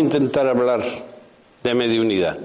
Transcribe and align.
a 0.00 0.02
intentar 0.02 0.46
hablar 0.46 0.82
de 1.62 1.74
mediunidad. 1.74 2.38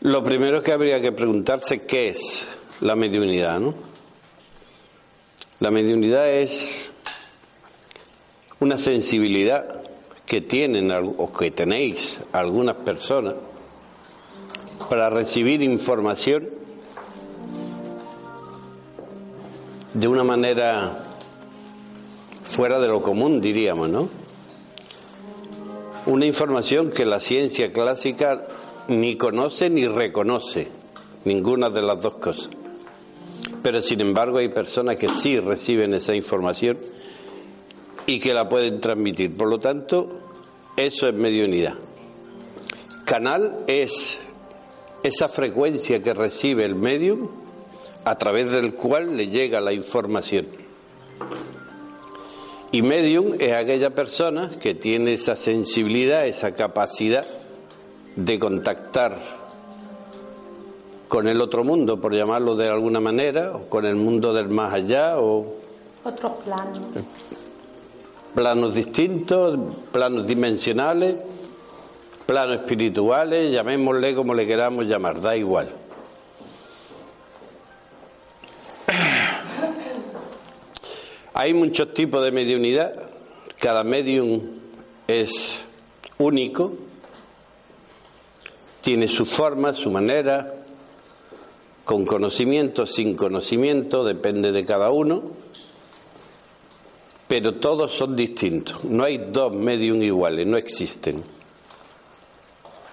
Lo 0.00 0.22
primero 0.24 0.60
que 0.62 0.72
habría 0.72 1.00
que 1.00 1.12
preguntarse 1.12 1.82
qué 1.82 2.08
es 2.08 2.44
la 2.80 2.96
mediunidad, 2.96 3.60
¿no? 3.60 3.74
La 5.60 5.70
mediunidad 5.70 6.28
es 6.28 6.90
una 8.60 8.78
sensibilidad 8.78 9.80
que 10.26 10.40
tienen 10.40 10.90
o 10.90 11.32
que 11.32 11.50
tenéis 11.52 12.18
algunas 12.32 12.74
personas 12.76 13.34
para 14.90 15.10
recibir 15.10 15.62
información 15.62 16.48
de 19.94 20.08
una 20.08 20.24
manera 20.24 20.98
fuera 22.44 22.78
de 22.80 22.88
lo 22.88 23.02
común, 23.02 23.40
diríamos, 23.40 23.88
¿no? 23.88 24.17
Una 26.08 26.24
información 26.24 26.90
que 26.90 27.04
la 27.04 27.20
ciencia 27.20 27.70
clásica 27.70 28.46
ni 28.88 29.16
conoce 29.16 29.68
ni 29.68 29.86
reconoce, 29.86 30.68
ninguna 31.26 31.68
de 31.68 31.82
las 31.82 32.00
dos 32.00 32.14
cosas. 32.14 32.48
Pero 33.62 33.82
sin 33.82 34.00
embargo 34.00 34.38
hay 34.38 34.48
personas 34.48 34.96
que 34.96 35.10
sí 35.10 35.38
reciben 35.38 35.92
esa 35.92 36.14
información 36.14 36.78
y 38.06 38.20
que 38.20 38.32
la 38.32 38.48
pueden 38.48 38.80
transmitir. 38.80 39.36
Por 39.36 39.50
lo 39.50 39.58
tanto, 39.58 40.08
eso 40.78 41.08
es 41.08 41.14
mediunidad. 41.14 41.74
Canal 43.04 43.64
es 43.66 44.18
esa 45.02 45.28
frecuencia 45.28 46.00
que 46.00 46.14
recibe 46.14 46.64
el 46.64 46.74
medium 46.74 47.28
a 48.06 48.16
través 48.16 48.50
del 48.50 48.72
cual 48.72 49.14
le 49.14 49.28
llega 49.28 49.60
la 49.60 49.74
información. 49.74 50.46
Y 52.70 52.82
medium 52.82 53.34
es 53.38 53.54
aquella 53.54 53.90
persona 53.90 54.50
que 54.60 54.74
tiene 54.74 55.14
esa 55.14 55.36
sensibilidad, 55.36 56.26
esa 56.26 56.54
capacidad 56.54 57.24
de 58.14 58.38
contactar 58.38 59.16
con 61.08 61.28
el 61.28 61.40
otro 61.40 61.64
mundo, 61.64 61.98
por 61.98 62.14
llamarlo 62.14 62.56
de 62.56 62.68
alguna 62.68 63.00
manera, 63.00 63.56
o 63.56 63.68
con 63.68 63.86
el 63.86 63.96
mundo 63.96 64.34
del 64.34 64.50
más 64.50 64.74
allá, 64.74 65.18
o 65.18 65.54
otros 66.04 66.32
planos. 66.44 66.80
Planos 68.34 68.74
distintos, 68.74 69.58
planos 69.90 70.26
dimensionales, 70.26 71.16
planos 72.26 72.56
espirituales, 72.56 73.50
llamémosle 73.50 74.14
como 74.14 74.34
le 74.34 74.46
queramos 74.46 74.84
llamar, 74.84 75.22
da 75.22 75.34
igual. 75.34 75.68
Hay 81.40 81.54
muchos 81.54 81.94
tipos 81.94 82.24
de 82.24 82.32
mediunidad, 82.32 83.10
cada 83.60 83.84
medium 83.84 84.40
es 85.06 85.60
único, 86.18 86.72
tiene 88.82 89.06
su 89.06 89.24
forma, 89.24 89.72
su 89.72 89.88
manera, 89.88 90.52
con 91.84 92.04
conocimiento, 92.06 92.86
sin 92.86 93.14
conocimiento, 93.14 94.02
depende 94.02 94.50
de 94.50 94.64
cada 94.64 94.90
uno, 94.90 95.22
pero 97.28 97.54
todos 97.54 97.92
son 97.92 98.16
distintos. 98.16 98.82
No 98.82 99.04
hay 99.04 99.18
dos 99.30 99.54
medium 99.54 100.02
iguales, 100.02 100.44
no 100.44 100.56
existen. 100.56 101.22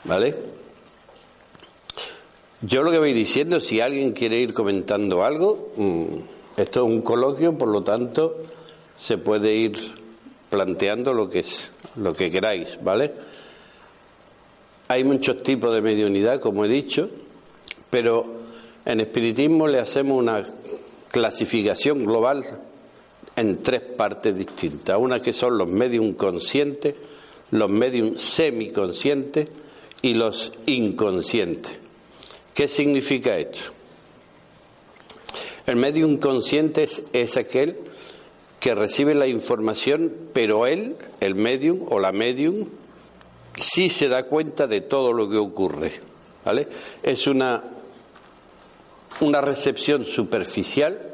¿Vale? 0.04 0.36
Yo 2.62 2.84
lo 2.84 2.92
que 2.92 3.00
voy 3.00 3.14
diciendo, 3.14 3.60
si 3.60 3.82
alguien 3.82 4.12
quiere 4.12 4.38
ir 4.38 4.54
comentando 4.54 5.24
algo, 5.24 5.72
mm, 5.78 6.35
esto 6.58 6.88
es 6.88 6.94
un 6.94 7.02
coloquio, 7.02 7.58
por 7.58 7.68
lo 7.68 7.84
tanto, 7.84 8.38
se 8.98 9.18
puede 9.18 9.54
ir 9.54 9.78
planteando 10.50 11.14
lo 11.14 11.30
que, 11.30 11.40
es, 11.40 11.70
lo 11.98 12.14
que 12.14 12.32
queráis, 12.32 12.78
¿vale? 12.82 13.12
Hay 14.88 15.04
muchos 15.04 15.44
tipos 15.44 15.74
de 15.74 15.82
mediunidad, 15.82 16.40
como 16.40 16.64
he 16.64 16.70
dicho, 16.70 17.10
pero 17.90 18.26
en 18.86 19.02
espiritismo 19.02 19.68
le 19.68 19.80
hacemos 19.80 20.18
una 20.18 20.42
clasificación 21.10 22.06
global 22.06 22.46
en 23.36 23.62
tres 23.62 23.82
partes 23.82 24.38
distintas. 24.38 24.98
Una 24.98 25.20
que 25.20 25.34
son 25.34 25.58
los 25.58 25.72
medium 25.72 26.14
conscientes, 26.14 26.96
los 27.52 27.70
medium 27.70 28.18
semiconscientes 28.18 29.48
y 30.02 30.14
los 30.14 30.52
inconscientes. 30.68 31.78
¿Qué 32.54 32.68
significa 32.68 33.38
esto? 33.38 33.75
El 35.66 35.78
medium 35.78 36.18
consciente 36.18 36.88
es, 37.14 37.38
aquel 37.38 37.78
que 38.60 38.76
recibe 38.76 39.16
la 39.16 39.28
información, 39.28 40.14
pero 40.34 40.68
él, 40.68 40.96
el 41.20 41.36
medium 41.36 41.80
o 41.90 42.00
la 42.00 42.12
medium, 42.12 42.68
sí 43.58 43.90
se 43.90 44.08
da 44.08 44.24
cuenta 44.24 44.68
de 44.68 44.82
todo 44.82 45.12
lo 45.12 45.30
que 45.30 45.38
ocurre. 45.38 45.94
¿vale? 46.44 46.68
Es 47.02 47.26
una, 47.26 47.64
una 49.22 49.42
recepción 49.42 50.06
superficial 50.06 51.14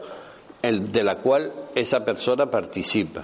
de 0.62 1.04
la 1.04 1.18
cual 1.18 1.52
esa 1.74 2.04
persona 2.04 2.52
participa. 2.52 3.24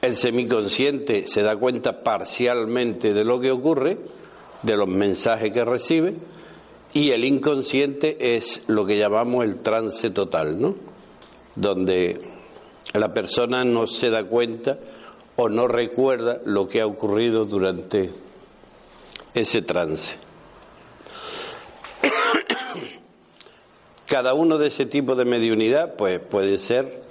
El 0.00 0.16
semiconsciente 0.16 1.26
se 1.26 1.42
da 1.42 1.56
cuenta 1.56 2.02
parcialmente 2.02 3.14
de 3.14 3.24
lo 3.24 3.40
que 3.40 3.50
ocurre, 3.50 3.98
de 4.62 4.76
los 4.76 4.88
mensajes 4.88 5.52
que 5.52 5.64
recibe, 5.64 6.14
y 6.98 7.12
el 7.12 7.24
inconsciente 7.24 8.34
es 8.34 8.62
lo 8.66 8.84
que 8.84 8.98
llamamos 8.98 9.44
el 9.44 9.58
trance 9.58 10.10
total, 10.10 10.60
¿no? 10.60 10.74
Donde 11.54 12.20
la 12.92 13.14
persona 13.14 13.62
no 13.62 13.86
se 13.86 14.10
da 14.10 14.24
cuenta 14.24 14.80
o 15.36 15.48
no 15.48 15.68
recuerda 15.68 16.40
lo 16.44 16.66
que 16.66 16.80
ha 16.80 16.86
ocurrido 16.86 17.44
durante 17.44 18.10
ese 19.32 19.62
trance. 19.62 20.16
Cada 24.06 24.34
uno 24.34 24.58
de 24.58 24.66
ese 24.66 24.84
tipo 24.84 25.14
de 25.14 25.24
mediunidad 25.24 25.94
pues 25.94 26.18
puede 26.18 26.58
ser 26.58 27.04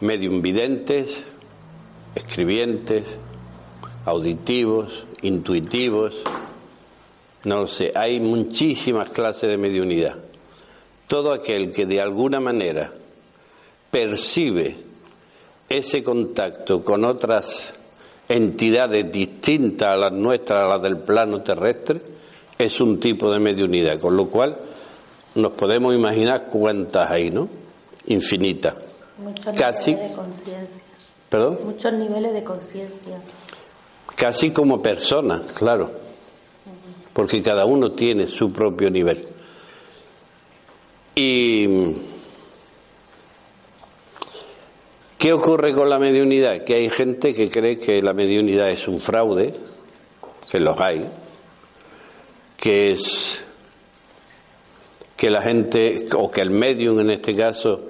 medium 0.00 0.40
videntes, 0.40 1.24
escribientes, 2.14 3.04
auditivos, 4.06 5.04
intuitivos, 5.20 6.24
no 7.48 7.62
lo 7.62 7.66
sé, 7.66 7.92
hay 7.94 8.20
muchísimas 8.20 9.10
clases 9.10 9.48
de 9.48 9.56
mediunidad. 9.56 10.16
Todo 11.06 11.32
aquel 11.32 11.72
que 11.72 11.86
de 11.86 12.00
alguna 12.00 12.40
manera 12.40 12.92
percibe 13.90 14.76
ese 15.68 16.04
contacto 16.04 16.84
con 16.84 17.04
otras 17.04 17.70
entidades 18.28 19.10
distintas 19.10 19.88
a 19.88 19.96
las 19.96 20.12
nuestras, 20.12 20.64
a 20.64 20.68
las 20.68 20.82
del 20.82 20.98
plano 20.98 21.42
terrestre, 21.42 22.02
es 22.58 22.80
un 22.80 23.00
tipo 23.00 23.32
de 23.32 23.38
mediunidad, 23.38 23.98
con 23.98 24.14
lo 24.14 24.28
cual 24.28 24.58
nos 25.34 25.52
podemos 25.52 25.94
imaginar 25.94 26.48
cuántas 26.50 27.10
hay, 27.10 27.30
¿no? 27.30 27.48
Infinitas. 28.08 28.74
Muchos 29.16 29.54
Casi, 29.58 29.92
niveles 29.92 30.10
de 30.10 30.16
conciencia. 30.16 30.82
¿Perdón? 31.30 31.58
Muchos 31.64 31.92
niveles 31.94 32.32
de 32.34 32.44
conciencia. 32.44 33.20
Casi 34.16 34.50
como 34.50 34.82
personas, 34.82 35.52
claro, 35.52 36.07
porque 37.18 37.42
cada 37.42 37.64
uno 37.64 37.90
tiene 37.90 38.28
su 38.28 38.52
propio 38.52 38.88
nivel. 38.90 39.26
Y 41.16 41.66
¿Qué 45.18 45.32
ocurre 45.32 45.74
con 45.74 45.90
la 45.90 45.98
mediunidad? 45.98 46.60
Que 46.60 46.74
hay 46.74 46.88
gente 46.88 47.34
que 47.34 47.50
cree 47.50 47.76
que 47.76 48.00
la 48.02 48.12
mediunidad 48.12 48.70
es 48.70 48.86
un 48.86 49.00
fraude, 49.00 49.52
que 50.48 50.60
los 50.60 50.78
hay, 50.78 51.10
que 52.56 52.92
es 52.92 53.40
que 55.16 55.28
la 55.28 55.42
gente, 55.42 55.96
o 56.16 56.30
que 56.30 56.40
el 56.40 56.50
medium 56.50 57.00
en 57.00 57.10
este 57.10 57.34
caso, 57.34 57.80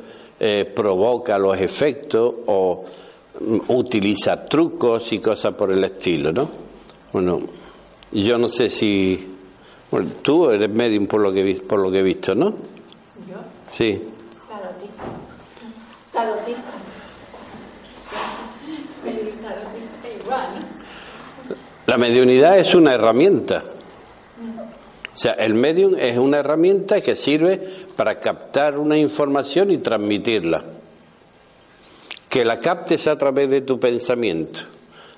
eh, 0.40 0.64
provoca 0.75 1.36
los 1.36 1.60
efectos 1.60 2.34
o 2.46 2.86
mm, 3.40 3.58
utiliza 3.72 4.46
trucos 4.46 5.12
y 5.12 5.19
cosas 5.19 5.52
por 5.52 5.70
el 5.70 5.84
estilo, 5.84 6.32
¿no? 6.32 6.48
Bueno, 7.12 7.40
yo 8.12 8.38
no 8.38 8.49
sé 8.49 8.70
si. 8.70 9.34
Bueno, 9.90 10.10
tú 10.22 10.50
eres 10.50 10.70
medium 10.70 11.06
por 11.06 11.20
lo 11.20 11.32
que, 11.32 11.62
por 11.66 11.81
lo 11.81 11.90
que 11.90 12.00
he 12.00 12.02
visto, 12.02 12.34
¿no? 12.34 12.50
¿Yo? 12.50 13.38
Sí. 13.70 14.02
La 21.87 21.96
mediunidad 21.96 22.58
es 22.58 22.75
una 22.75 22.93
herramienta. 22.93 23.64
O 25.14 25.20
sea, 25.20 25.32
el 25.32 25.54
medium 25.54 25.96
es 25.99 26.19
una 26.19 26.38
herramienta 26.38 27.00
que 27.00 27.16
sirve 27.16 27.56
para 27.96 28.20
captar 28.20 28.78
una 28.78 28.96
información 28.99 29.70
y 29.70 29.78
transmitirla. 29.78 30.64
Que 32.28 32.44
la 32.44 32.61
captes 32.61 33.08
a 33.08 33.16
través 33.16 33.49
de 33.49 33.62
tu 33.62 33.81
pensamiento, 33.81 34.61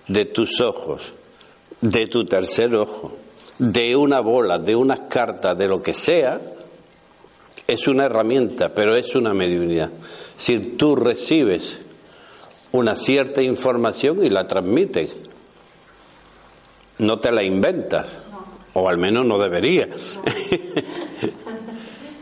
de 0.06 0.26
tus 0.26 0.60
ojos, 0.60 1.02
de 1.80 2.06
tu 2.06 2.24
tercer 2.24 2.74
ojo, 2.76 3.12
de 3.58 3.96
una 3.96 4.20
bola, 4.20 4.58
de 4.58 4.76
unas 4.76 5.00
cartas, 5.00 5.56
de 5.56 5.66
lo 5.66 5.82
que 5.82 5.94
sea, 5.94 6.40
es 7.66 7.86
una 7.86 8.06
herramienta, 8.06 8.74
pero 8.74 8.96
es 8.96 9.14
una 9.14 9.32
mediunidad. 9.34 9.90
Si 10.36 10.58
tú 10.58 10.96
recibes 10.96 11.78
una 12.72 12.94
cierta 12.94 13.42
información 13.42 14.24
y 14.24 14.30
la 14.30 14.46
transmites, 14.46 15.16
No 16.98 17.18
te 17.18 17.32
la 17.32 17.42
inventas. 17.42 18.08
O 18.74 18.88
al 18.88 18.98
menos 18.98 19.24
no 19.24 19.38
debería. 19.38 19.88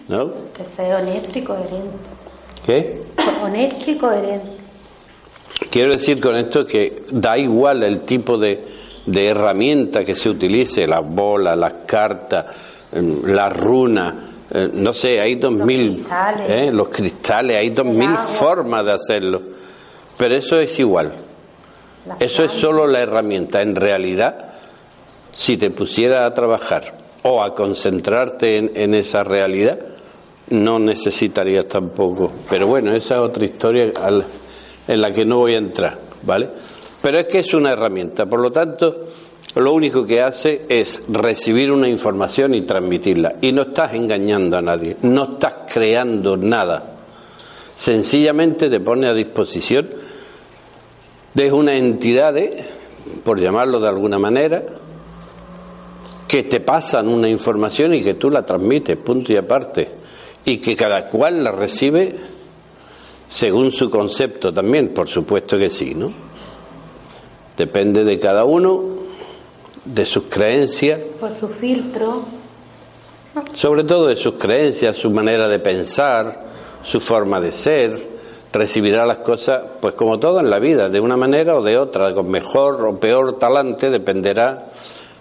¿No? 0.08 0.32
Que 0.56 0.64
sea 0.64 0.99
honesto 0.99 1.38
y 1.38 1.43
coherente. 1.43 2.08
¿Qué? 2.64 3.02
Honesto 3.43 3.90
y 3.90 3.99
coherente. 3.99 4.46
Quiero 5.70 5.93
decir 5.93 6.20
con 6.20 6.37
esto 6.37 6.64
que 6.64 7.02
da 7.12 7.37
igual 7.37 7.82
el 7.82 8.02
tipo 8.02 8.38
de, 8.38 8.64
de 9.12 9.28
herramienta 9.28 10.05
que 10.05 10.14
se 10.14 10.28
utilice, 10.28 10.87
las 10.87 11.06
bolas, 11.08 11.56
las 11.56 11.75
cartas, 11.87 12.46
em, 12.93 13.22
la 13.25 13.49
runa, 13.49 14.14
eh, 14.52 14.70
no 14.72 14.93
sé, 14.93 15.20
hay 15.20 15.37
dos 15.37 15.52
Los 15.52 15.66
mil, 15.66 15.94
cristales. 15.94 16.50
¿eh? 16.50 16.70
los 16.72 16.88
cristales, 16.88 17.56
hay 17.56 17.70
dos 17.70 17.87
mil 17.87 18.08
agua. 18.08 18.16
formas 18.22 18.84
de 18.84 18.93
hacerlo, 18.93 19.43
pero 20.16 20.34
eso 20.34 20.58
es 20.58 20.78
igual, 20.78 21.12
Las 22.06 22.20
eso 22.20 22.44
es 22.44 22.52
solo 22.52 22.87
la 22.87 23.00
herramienta. 23.00 23.62
En 23.62 23.75
realidad, 23.75 24.50
si 25.32 25.56
te 25.56 25.70
pusieras 25.70 26.22
a 26.22 26.34
trabajar 26.34 26.94
o 27.22 27.43
a 27.43 27.54
concentrarte 27.54 28.58
en, 28.58 28.72
en 28.75 28.94
esa 28.94 29.25
realidad, 29.25 29.78
no 30.50 30.78
necesitarías 30.78 31.66
tampoco. 31.66 32.32
Pero 32.49 32.66
bueno, 32.66 32.93
esa 32.94 33.16
es 33.16 33.20
otra 33.20 33.44
historia 33.44 33.93
en 34.87 35.00
la 35.00 35.11
que 35.12 35.25
no 35.25 35.38
voy 35.38 35.54
a 35.54 35.58
entrar, 35.58 35.99
¿vale? 36.22 36.49
Pero 37.08 37.20
es 37.20 37.26
que 37.26 37.38
es 37.38 37.55
una 37.55 37.72
herramienta, 37.72 38.26
por 38.26 38.38
lo 38.38 38.50
tanto, 38.50 39.06
lo 39.55 39.72
único 39.72 40.05
que 40.05 40.20
hace 40.20 40.60
es 40.69 41.05
recibir 41.08 41.72
una 41.72 41.88
información 41.88 42.52
y 42.52 42.66
transmitirla. 42.66 43.37
Y 43.40 43.50
no 43.50 43.62
estás 43.62 43.94
engañando 43.94 44.58
a 44.58 44.60
nadie, 44.60 44.94
no 45.00 45.22
estás 45.22 45.56
creando 45.72 46.37
nada. 46.37 46.99
Sencillamente 47.75 48.69
te 48.69 48.81
pone 48.81 49.06
a 49.06 49.14
disposición 49.14 49.88
de 51.32 51.50
una 51.50 51.76
entidad, 51.76 52.34
por 53.25 53.40
llamarlo 53.40 53.81
de 53.81 53.88
alguna 53.88 54.19
manera, 54.19 54.62
que 56.28 56.43
te 56.43 56.61
pasan 56.61 57.08
una 57.08 57.31
información 57.31 57.94
y 57.94 58.02
que 58.02 58.12
tú 58.12 58.31
la 58.31 58.44
transmites, 58.44 58.99
punto 58.99 59.32
y 59.32 59.37
aparte, 59.37 59.88
y 60.44 60.58
que 60.58 60.76
cada 60.76 61.06
cual 61.06 61.43
la 61.43 61.52
recibe 61.52 62.14
según 63.31 63.72
su 63.72 63.88
concepto 63.88 64.52
también, 64.52 64.88
por 64.88 65.08
supuesto 65.08 65.56
que 65.56 65.70
sí, 65.70 65.94
¿no? 65.94 66.27
Depende 67.58 68.05
de 68.05 68.19
cada 68.20 68.44
uno, 68.44 68.84
de 69.84 70.06
sus 70.06 70.25
creencias, 70.25 71.00
Por 71.19 71.34
su 71.34 71.49
filtro. 71.49 72.22
sobre 73.52 73.84
todo 73.84 74.06
de 74.06 74.16
sus 74.16 74.34
creencias, 74.34 74.96
su 74.96 75.10
manera 75.10 75.49
de 75.49 75.58
pensar, 75.58 76.44
su 76.84 77.00
forma 77.00 77.40
de 77.40 77.50
ser, 77.50 78.19
recibirá 78.52 79.05
las 79.05 79.19
cosas, 79.19 79.62
pues 79.81 79.94
como 79.94 80.19
todo 80.19 80.40
en 80.40 80.50
la 80.50 80.58
vida, 80.58 80.88
de 80.88 81.00
una 81.00 81.16
manera 81.16 81.56
o 81.56 81.62
de 81.62 81.76
otra, 81.76 82.14
con 82.14 82.31
mejor 82.31 82.84
o 82.87 82.99
peor 82.99 83.38
talante, 83.38 83.90
dependerá 83.90 84.70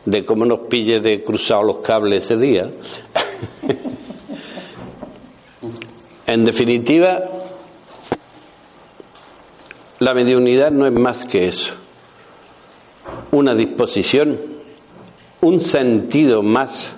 de 0.06 0.24
cómo 0.24 0.45
nos 0.45 0.62
pille 0.62 1.00
de 1.00 1.24
cruzado 1.24 1.63
los 1.63 1.78
cables 1.78 2.25
ese 2.25 2.38
día. 2.38 2.68
en 6.28 6.45
definitiva, 6.45 7.24
la 10.00 10.13
mediunidad 10.13 10.72
no 10.72 10.86
es 10.86 10.94
más 10.94 11.25
que 11.25 11.48
eso, 11.48 11.74
una 13.38 13.56
disposición, 13.56 14.38
un 15.42 15.62
sentido 15.62 16.42
más 16.42 16.98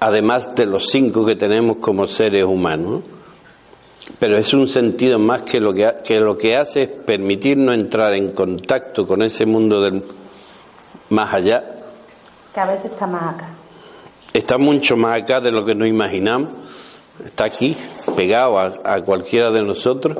además 0.00 0.54
de 0.54 0.66
los 0.66 0.86
cinco 0.90 1.24
que 1.24 1.36
tenemos 1.36 1.78
como 1.78 2.06
seres 2.06 2.44
humanos. 2.44 3.02
Pero 4.18 4.38
es 4.38 4.52
un 4.54 4.68
sentido 4.68 5.18
más 5.18 5.42
que 5.42 5.58
lo 5.58 5.74
que, 5.74 5.92
que 6.04 6.20
lo 6.20 6.36
que 6.36 6.56
hace 6.56 6.82
es 6.82 6.88
permitirnos 6.88 7.74
entrar 7.74 8.14
en 8.14 8.30
contacto 8.32 9.06
con 9.06 9.22
ese 9.22 9.46
mundo 9.46 9.80
del 9.80 10.04
más 11.10 11.34
allá. 11.34 11.64
Que 12.54 12.60
a 12.60 12.66
veces 12.66 12.92
está 12.92 13.06
más 13.06 13.34
acá. 13.34 13.48
Está 14.32 14.58
mucho 14.58 14.96
más 14.96 15.20
acá 15.20 15.40
de 15.40 15.50
lo 15.50 15.64
que 15.64 15.74
nos 15.74 15.88
imaginamos. 15.88 16.50
Está 17.24 17.46
aquí, 17.46 17.76
pegado 18.14 18.58
a, 18.60 18.74
a 18.84 19.00
cualquiera 19.00 19.50
de 19.50 19.62
nosotros. 19.62 20.16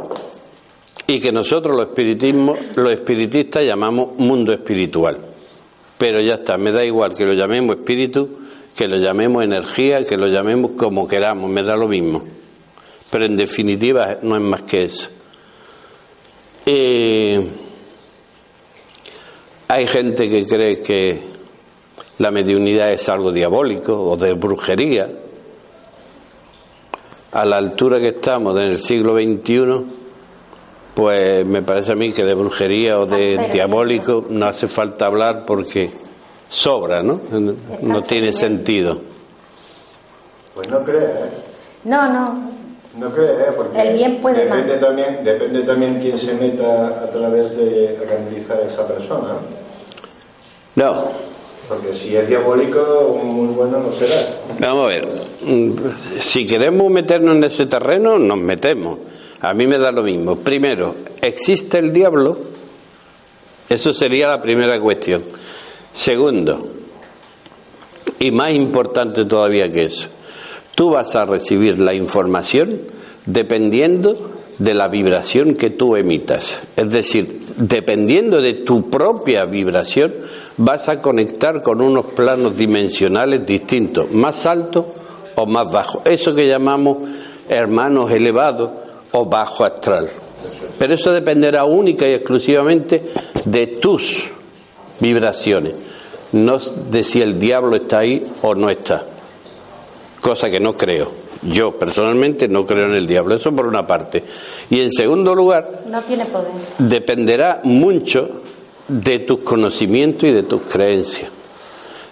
Y 1.06 1.20
que 1.20 1.30
nosotros 1.30 1.76
los, 1.76 1.88
espiritismos, 1.88 2.58
los 2.74 2.92
espiritistas 2.92 3.64
llamamos 3.64 4.18
mundo 4.18 4.52
espiritual. 4.52 5.18
Pero 5.98 6.20
ya 6.20 6.34
está, 6.34 6.58
me 6.58 6.72
da 6.72 6.84
igual 6.84 7.14
que 7.14 7.24
lo 7.24 7.32
llamemos 7.32 7.76
espíritu, 7.76 8.38
que 8.76 8.88
lo 8.88 8.96
llamemos 8.96 9.44
energía, 9.44 10.02
que 10.02 10.16
lo 10.16 10.26
llamemos 10.26 10.72
como 10.72 11.06
queramos, 11.06 11.48
me 11.50 11.62
da 11.62 11.76
lo 11.76 11.88
mismo. 11.88 12.24
Pero 13.10 13.24
en 13.24 13.36
definitiva 13.36 14.18
no 14.22 14.36
es 14.36 14.42
más 14.42 14.64
que 14.64 14.84
eso. 14.84 15.08
Eh, 16.66 17.48
hay 19.68 19.86
gente 19.86 20.28
que 20.28 20.44
cree 20.44 20.82
que 20.82 21.20
la 22.18 22.30
mediunidad 22.30 22.92
es 22.92 23.08
algo 23.08 23.32
diabólico 23.32 23.94
o 23.94 24.16
de 24.16 24.32
brujería. 24.32 25.10
A 27.32 27.44
la 27.44 27.56
altura 27.56 27.98
que 27.98 28.08
estamos 28.08 28.58
en 28.60 28.68
el 28.68 28.78
siglo 28.78 29.14
XXI, 29.14 30.05
pues 30.96 31.46
me 31.46 31.60
parece 31.60 31.92
a 31.92 31.94
mí 31.94 32.10
que 32.10 32.24
de 32.24 32.32
brujería 32.32 32.98
o 32.98 33.04
de 33.04 33.34
Pero- 33.38 33.52
diabólico 33.52 34.24
no 34.30 34.46
hace 34.46 34.66
falta 34.66 35.04
hablar 35.04 35.44
porque 35.46 35.90
sobra, 36.48 37.02
¿no? 37.02 37.20
No 37.82 38.02
tiene 38.02 38.32
sentido. 38.32 38.98
Pues 40.54 40.70
no 40.70 40.82
cree, 40.82 41.02
¿eh? 41.04 41.30
No, 41.84 42.10
no. 42.10 42.48
No 42.98 43.10
cree, 43.12 43.26
¿eh? 43.32 43.52
Porque 43.54 43.78
El 43.78 43.92
bien 43.94 44.16
puede 44.22 44.44
depende 44.44 44.78
también, 44.78 45.20
depende 45.22 45.60
también 45.64 46.00
quién 46.00 46.18
se 46.18 46.32
meta 46.32 46.86
a 46.86 47.10
través 47.10 47.54
de 47.54 47.98
canalizar 48.08 48.58
a 48.58 48.64
esa 48.66 48.88
persona. 48.88 49.34
No, 50.76 51.10
Porque 51.68 51.92
si 51.92 52.16
es 52.16 52.26
diabólico, 52.26 53.20
muy 53.22 53.48
bueno 53.48 53.80
no 53.80 53.92
será. 53.92 54.14
Vamos 54.60 54.84
a 54.86 54.88
ver, 54.88 55.06
mm, 55.42 55.72
si 56.20 56.46
queremos 56.46 56.90
meternos 56.90 57.36
en 57.36 57.44
ese 57.44 57.66
terreno, 57.66 58.18
nos 58.18 58.38
metemos. 58.38 58.98
A 59.40 59.52
mí 59.54 59.66
me 59.66 59.78
da 59.78 59.92
lo 59.92 60.02
mismo. 60.02 60.36
Primero, 60.36 60.94
¿existe 61.20 61.78
el 61.78 61.92
diablo? 61.92 62.38
Eso 63.68 63.92
sería 63.92 64.28
la 64.28 64.40
primera 64.40 64.80
cuestión. 64.80 65.22
Segundo, 65.92 66.68
y 68.18 68.30
más 68.30 68.52
importante 68.52 69.24
todavía 69.24 69.68
que 69.70 69.84
eso, 69.84 70.08
tú 70.74 70.90
vas 70.90 71.14
a 71.16 71.26
recibir 71.26 71.80
la 71.80 71.94
información 71.94 72.82
dependiendo 73.26 74.32
de 74.58 74.72
la 74.72 74.88
vibración 74.88 75.54
que 75.54 75.70
tú 75.70 75.96
emitas. 75.96 76.62
Es 76.76 76.90
decir, 76.90 77.40
dependiendo 77.56 78.40
de 78.40 78.54
tu 78.54 78.88
propia 78.88 79.44
vibración, 79.44 80.14
vas 80.56 80.88
a 80.88 81.00
conectar 81.00 81.60
con 81.60 81.82
unos 81.82 82.06
planos 82.06 82.56
dimensionales 82.56 83.44
distintos, 83.44 84.12
más 84.12 84.46
altos 84.46 84.86
o 85.34 85.46
más 85.46 85.70
bajos. 85.70 86.02
Eso 86.06 86.34
que 86.34 86.48
llamamos 86.48 87.00
hermanos 87.48 88.10
elevados 88.10 88.70
o 89.12 89.24
bajo 89.26 89.64
astral. 89.64 90.10
Pero 90.78 90.94
eso 90.94 91.12
dependerá 91.12 91.64
única 91.64 92.06
y 92.06 92.12
exclusivamente 92.12 93.02
de 93.44 93.66
tus 93.66 94.24
vibraciones, 95.00 95.74
no 96.32 96.58
de 96.58 97.04
si 97.04 97.20
el 97.22 97.38
diablo 97.38 97.76
está 97.76 98.00
ahí 98.00 98.24
o 98.42 98.54
no 98.54 98.68
está. 98.70 99.04
Cosa 100.20 100.50
que 100.50 100.60
no 100.60 100.72
creo. 100.74 101.10
Yo 101.42 101.78
personalmente 101.78 102.48
no 102.48 102.66
creo 102.66 102.86
en 102.86 102.94
el 102.94 103.06
diablo, 103.06 103.34
eso 103.36 103.52
por 103.54 103.66
una 103.66 103.86
parte. 103.86 104.24
Y 104.70 104.80
en 104.80 104.90
segundo 104.90 105.34
lugar, 105.34 105.82
No 105.88 106.00
tiene 106.02 106.24
poder. 106.24 106.48
dependerá 106.78 107.60
mucho 107.62 108.28
de 108.88 109.20
tus 109.20 109.40
conocimientos 109.40 110.24
y 110.24 110.32
de 110.32 110.42
tus 110.42 110.62
creencias. 110.62 111.30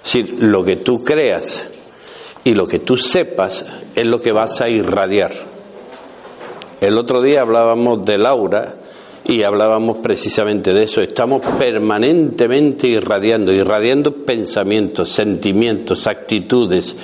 Es 0.05 0.13
decir, 0.13 0.37
lo 0.41 0.63
que 0.63 0.77
tú 0.77 1.03
creas 1.03 1.67
y 2.45 2.55
lo 2.55 2.67
que 2.67 2.79
tú 2.81 2.97
sepas 2.97 3.65
es 3.95 4.05
lo 4.07 4.21
que 4.21 4.33
vas 4.33 4.61
a 4.61 4.69
irradiar. 4.69 5.33
El 6.85 6.99
otro 6.99 7.23
día 7.23 7.41
hablábamos 7.41 8.05
del 8.05 8.26
aura 8.26 8.75
y 9.25 9.43
hablábamos 9.43 9.97
precisamente 10.03 10.75
de 10.75 10.83
eso. 10.83 11.00
Estamos 11.00 11.41
permanentemente 11.59 12.88
irradiando, 12.88 13.53
irradiando 13.55 14.12
pensamientos, 14.12 15.09
sentimientos, 15.09 16.07
actitudes, 16.07 16.95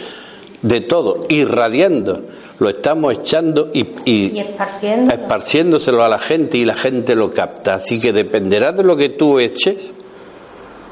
de 0.61 0.83
todo, 0.83 1.25
irradiando. 1.31 2.21
Lo 2.59 2.69
estamos 2.69 3.15
echando 3.15 3.71
y, 3.73 3.87
y 4.05 4.33
Y 4.37 4.41
esparciendo. 4.41 5.15
esparciéndoselo 5.15 6.05
a 6.05 6.09
la 6.09 6.19
gente 6.19 6.59
y 6.59 6.67
la 6.67 6.75
gente 6.77 7.15
lo 7.15 7.33
capta. 7.33 7.77
Así 7.77 7.99
que 7.99 8.13
dependerá 8.13 8.73
de 8.73 8.83
lo 8.83 8.95
que 8.97 9.09
tú 9.09 9.39
eches, 9.39 9.93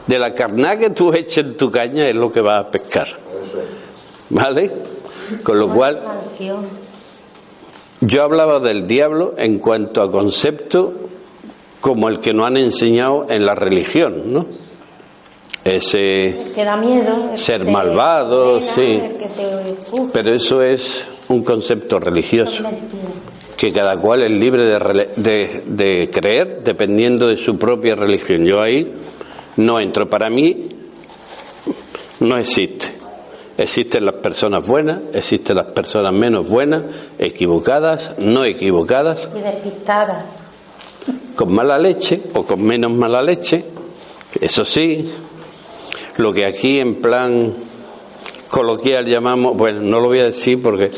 de 0.06 0.18
la 0.18 0.32
carná 0.32 0.78
que 0.78 0.88
tú 0.88 1.12
eches 1.12 1.44
en 1.44 1.58
tu 1.58 1.70
caña 1.70 2.08
es 2.08 2.16
lo 2.16 2.32
que 2.32 2.40
vas 2.40 2.60
a 2.66 2.70
pescar. 2.70 3.08
¿Vale? 4.30 4.70
Con 5.42 5.58
lo 5.58 5.68
cual. 5.74 6.02
Yo 8.00 8.22
hablaba 8.22 8.60
del 8.60 8.86
diablo 8.86 9.34
en 9.38 9.58
cuanto 9.58 10.02
a 10.02 10.10
concepto 10.10 10.92
como 11.80 12.08
el 12.08 12.20
que 12.20 12.32
nos 12.32 12.46
han 12.46 12.56
enseñado 12.56 13.26
en 13.28 13.44
la 13.46 13.54
religión, 13.54 14.32
¿no? 14.32 14.46
Ese, 15.64 16.28
El 16.40 16.52
que 16.52 16.64
da 16.64 16.76
miedo. 16.76 17.30
el 17.32 17.38
Ser 17.38 17.60
que 17.60 17.66
te 17.66 17.70
malvado, 17.72 18.60
sí. 18.60 18.80
El 19.02 19.16
que 19.16 19.26
te 19.28 19.74
uf, 19.92 20.10
pero 20.12 20.32
eso 20.34 20.62
es 20.62 21.04
un 21.28 21.42
concepto 21.44 21.98
religioso. 21.98 22.62
que 23.56 23.72
cada 23.72 23.96
cual 23.96 24.22
es 24.22 24.30
libre 24.30 24.62
de, 24.64 25.08
de- 25.16 25.62
de 25.66 26.10
creer 26.12 26.62
dependiendo 26.62 27.26
de 27.26 27.36
su 27.36 27.58
propia 27.58 27.96
religión. 27.96 28.44
Yo 28.46 28.60
ahí 28.60 28.94
no 29.56 29.80
entro. 29.80 30.08
Para 30.08 30.30
mí, 30.30 30.68
No 32.20 32.36
existe. 32.38 32.97
Existen 33.58 34.06
las 34.06 34.14
personas 34.14 34.64
buenas, 34.64 35.00
existen 35.12 35.56
las 35.56 35.66
personas 35.66 36.12
menos 36.12 36.48
buenas, 36.48 36.82
equivocadas, 37.18 38.14
no 38.18 38.44
equivocadas. 38.44 39.28
Y 39.36 39.40
despistadas. 39.40 40.24
Con 41.34 41.52
mala 41.52 41.76
leche 41.76 42.22
o 42.34 42.44
con 42.44 42.62
menos 42.62 42.92
mala 42.92 43.20
leche. 43.20 43.64
Eso 44.40 44.64
sí, 44.64 45.12
lo 46.18 46.32
que 46.32 46.46
aquí 46.46 46.78
en 46.78 47.02
plan 47.02 47.52
coloquial 48.48 49.06
llamamos, 49.06 49.56
bueno, 49.56 49.80
no 49.80 49.98
lo 49.98 50.06
voy 50.06 50.20
a 50.20 50.26
decir 50.26 50.62
porque... 50.62 50.92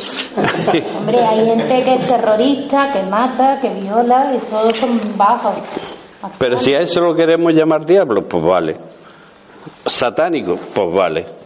Hombre, 0.99 1.19
hay 1.19 1.47
gente 1.47 1.83
que 1.83 1.95
es 1.95 2.07
terrorista, 2.07 2.93
que 2.93 3.03
mata, 3.05 3.59
que 3.59 3.71
viola, 3.71 4.35
y 4.37 4.51
todos 4.51 4.77
son 4.77 5.01
bajos. 5.17 5.55
Pero 6.37 6.59
si 6.59 6.75
a 6.75 6.81
eso 6.81 7.01
lo 7.01 7.15
queremos 7.15 7.55
llamar 7.55 7.87
diablo, 7.87 8.21
pues 8.29 8.45
vale. 8.45 8.77
Satánico, 9.87 10.59
pues 10.75 10.93
vale. 10.93 11.40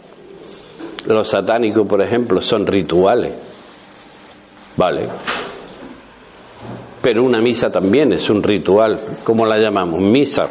Los 1.07 1.29
satánicos, 1.29 1.85
por 1.85 2.01
ejemplo, 2.01 2.41
son 2.41 2.65
rituales. 2.65 3.31
Vale. 4.77 5.07
Pero 7.01 7.23
una 7.23 7.39
misa 7.39 7.71
también 7.71 8.11
es 8.13 8.29
un 8.29 8.41
ritual. 8.41 8.99
¿Cómo 9.23 9.45
la 9.45 9.59
llamamos? 9.59 9.99
Misa. 10.01 10.47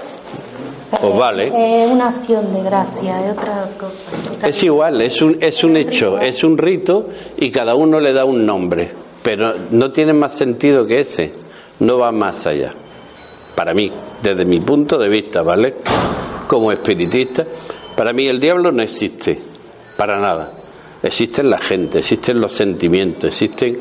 Pues 1.00 1.16
vale. 1.16 1.48
Es 1.48 1.90
una 1.90 2.08
acción 2.08 2.54
de 2.54 2.62
gracia, 2.62 3.26
es 3.26 3.32
otra 3.32 3.68
cosa. 3.78 4.46
Es 4.46 4.62
igual, 4.62 5.02
es 5.02 5.20
un, 5.20 5.38
es 5.40 5.64
un 5.64 5.76
hecho, 5.76 6.20
es 6.20 6.44
un 6.44 6.56
rito 6.56 7.08
y 7.36 7.50
cada 7.50 7.74
uno 7.74 7.98
le 7.98 8.12
da 8.12 8.24
un 8.24 8.46
nombre. 8.46 8.88
Pero 9.22 9.54
no 9.72 9.90
tiene 9.90 10.12
más 10.12 10.34
sentido 10.34 10.86
que 10.86 11.00
ese. 11.00 11.32
No 11.80 11.98
va 11.98 12.12
más 12.12 12.46
allá. 12.46 12.72
Para 13.56 13.74
mí, 13.74 13.90
desde 14.22 14.44
mi 14.44 14.60
punto 14.60 14.96
de 14.96 15.08
vista, 15.08 15.42
¿vale? 15.42 15.74
Como 16.46 16.70
espiritista, 16.70 17.44
para 17.96 18.12
mí 18.12 18.28
el 18.28 18.38
diablo 18.38 18.70
no 18.70 18.82
existe 18.82 19.53
para 19.96 20.18
nada. 20.18 20.52
Existen 21.02 21.50
la 21.50 21.58
gente, 21.58 21.98
existen 21.98 22.40
los 22.40 22.52
sentimientos, 22.52 23.30
existen... 23.30 23.78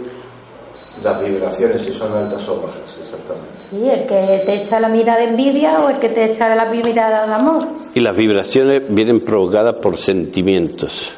Las 1.04 1.24
vibraciones, 1.24 1.82
si 1.82 1.94
son 1.94 2.14
altas 2.14 2.48
o 2.50 2.62
bajas, 2.62 2.98
exactamente. 3.02 3.50
Sí, 3.70 3.90
el 3.90 4.06
que 4.06 4.44
te 4.46 4.62
echa 4.62 4.80
la 4.80 4.90
mirada 4.90 5.20
de 5.20 5.26
envidia 5.30 5.80
o 5.80 5.90
el 5.90 5.98
que 5.98 6.10
te 6.10 6.26
echa 6.26 6.54
la 6.54 6.66
mirada 6.66 7.26
de 7.26 7.34
amor. 7.34 7.68
Y 7.94 8.00
las 8.00 8.16
vibraciones 8.16 8.84
vienen 8.90 9.22
provocadas 9.22 9.76
por 9.82 9.98
sentimientos. 9.98 11.14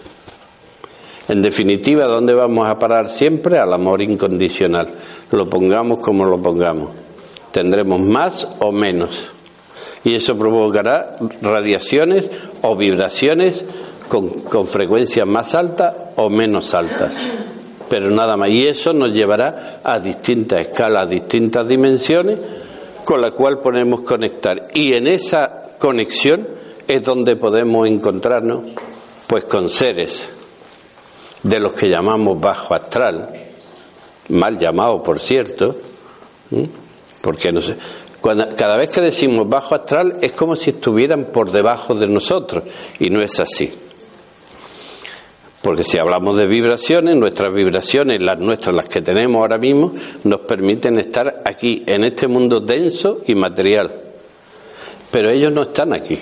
En 1.27 1.41
definitiva, 1.41 2.05
¿dónde 2.05 2.33
vamos 2.33 2.67
a 2.67 2.75
parar 2.75 3.09
siempre? 3.09 3.57
Al 3.57 3.73
amor 3.73 4.01
incondicional. 4.01 4.89
Lo 5.31 5.49
pongamos 5.49 5.99
como 5.99 6.25
lo 6.25 6.39
pongamos. 6.39 6.91
Tendremos 7.51 7.99
más 7.99 8.47
o 8.59 8.71
menos. 8.71 9.27
Y 10.03 10.13
eso 10.13 10.37
provocará 10.37 11.15
radiaciones 11.41 12.29
o 12.61 12.75
vibraciones 12.75 13.65
con, 14.07 14.29
con 14.41 14.65
frecuencias 14.65 15.27
más 15.27 15.55
altas 15.55 15.93
o 16.15 16.29
menos 16.29 16.73
altas. 16.73 17.13
Pero 17.89 18.09
nada 18.09 18.35
más. 18.37 18.49
Y 18.49 18.67
eso 18.67 18.93
nos 18.93 19.13
llevará 19.13 19.81
a 19.83 19.99
distintas 19.99 20.61
escalas, 20.61 21.03
a 21.03 21.05
distintas 21.05 21.67
dimensiones, 21.67 22.39
con 23.03 23.21
la 23.21 23.31
cual 23.31 23.59
podemos 23.59 24.01
conectar. 24.01 24.69
Y 24.73 24.93
en 24.93 25.07
esa 25.07 25.65
conexión 25.77 26.47
es 26.87 27.03
donde 27.03 27.35
podemos 27.35 27.87
encontrarnos 27.87 28.61
pues 29.27 29.45
con 29.45 29.69
seres 29.69 30.29
de 31.43 31.59
los 31.59 31.73
que 31.73 31.89
llamamos 31.89 32.39
bajo 32.39 32.73
astral, 32.73 33.29
mal 34.29 34.57
llamado 34.57 35.01
por 35.03 35.19
cierto, 35.19 35.75
porque 37.21 37.51
no 37.51 37.61
sé, 37.61 37.75
cuando, 38.21 38.47
cada 38.55 38.77
vez 38.77 38.89
que 38.89 39.01
decimos 39.01 39.47
bajo 39.47 39.75
astral 39.75 40.17
es 40.21 40.33
como 40.33 40.55
si 40.55 40.71
estuvieran 40.71 41.25
por 41.25 41.51
debajo 41.51 41.93
de 41.93 42.07
nosotros 42.07 42.63
y 42.99 43.09
no 43.09 43.21
es 43.21 43.39
así. 43.39 43.71
Porque 45.65 45.83
si 45.83 45.97
hablamos 45.97 46.37
de 46.37 46.45
vibraciones, 46.45 47.17
nuestras 47.17 47.51
vibraciones, 47.51 48.21
las 48.21 48.37
nuestras, 48.37 48.75
las 48.75 48.87
que 48.87 49.01
tenemos 49.01 49.41
ahora 49.41 49.57
mismo, 49.57 49.93
nos 50.23 50.41
permiten 50.41 50.99
estar 50.99 51.41
aquí, 51.43 51.81
en 51.87 52.03
este 52.03 52.27
mundo 52.27 52.59
denso 52.59 53.21
y 53.25 53.33
material. 53.33 53.91
Pero 55.09 55.31
ellos 55.31 55.51
no 55.51 55.63
están 55.63 55.91
aquí. 55.93 56.19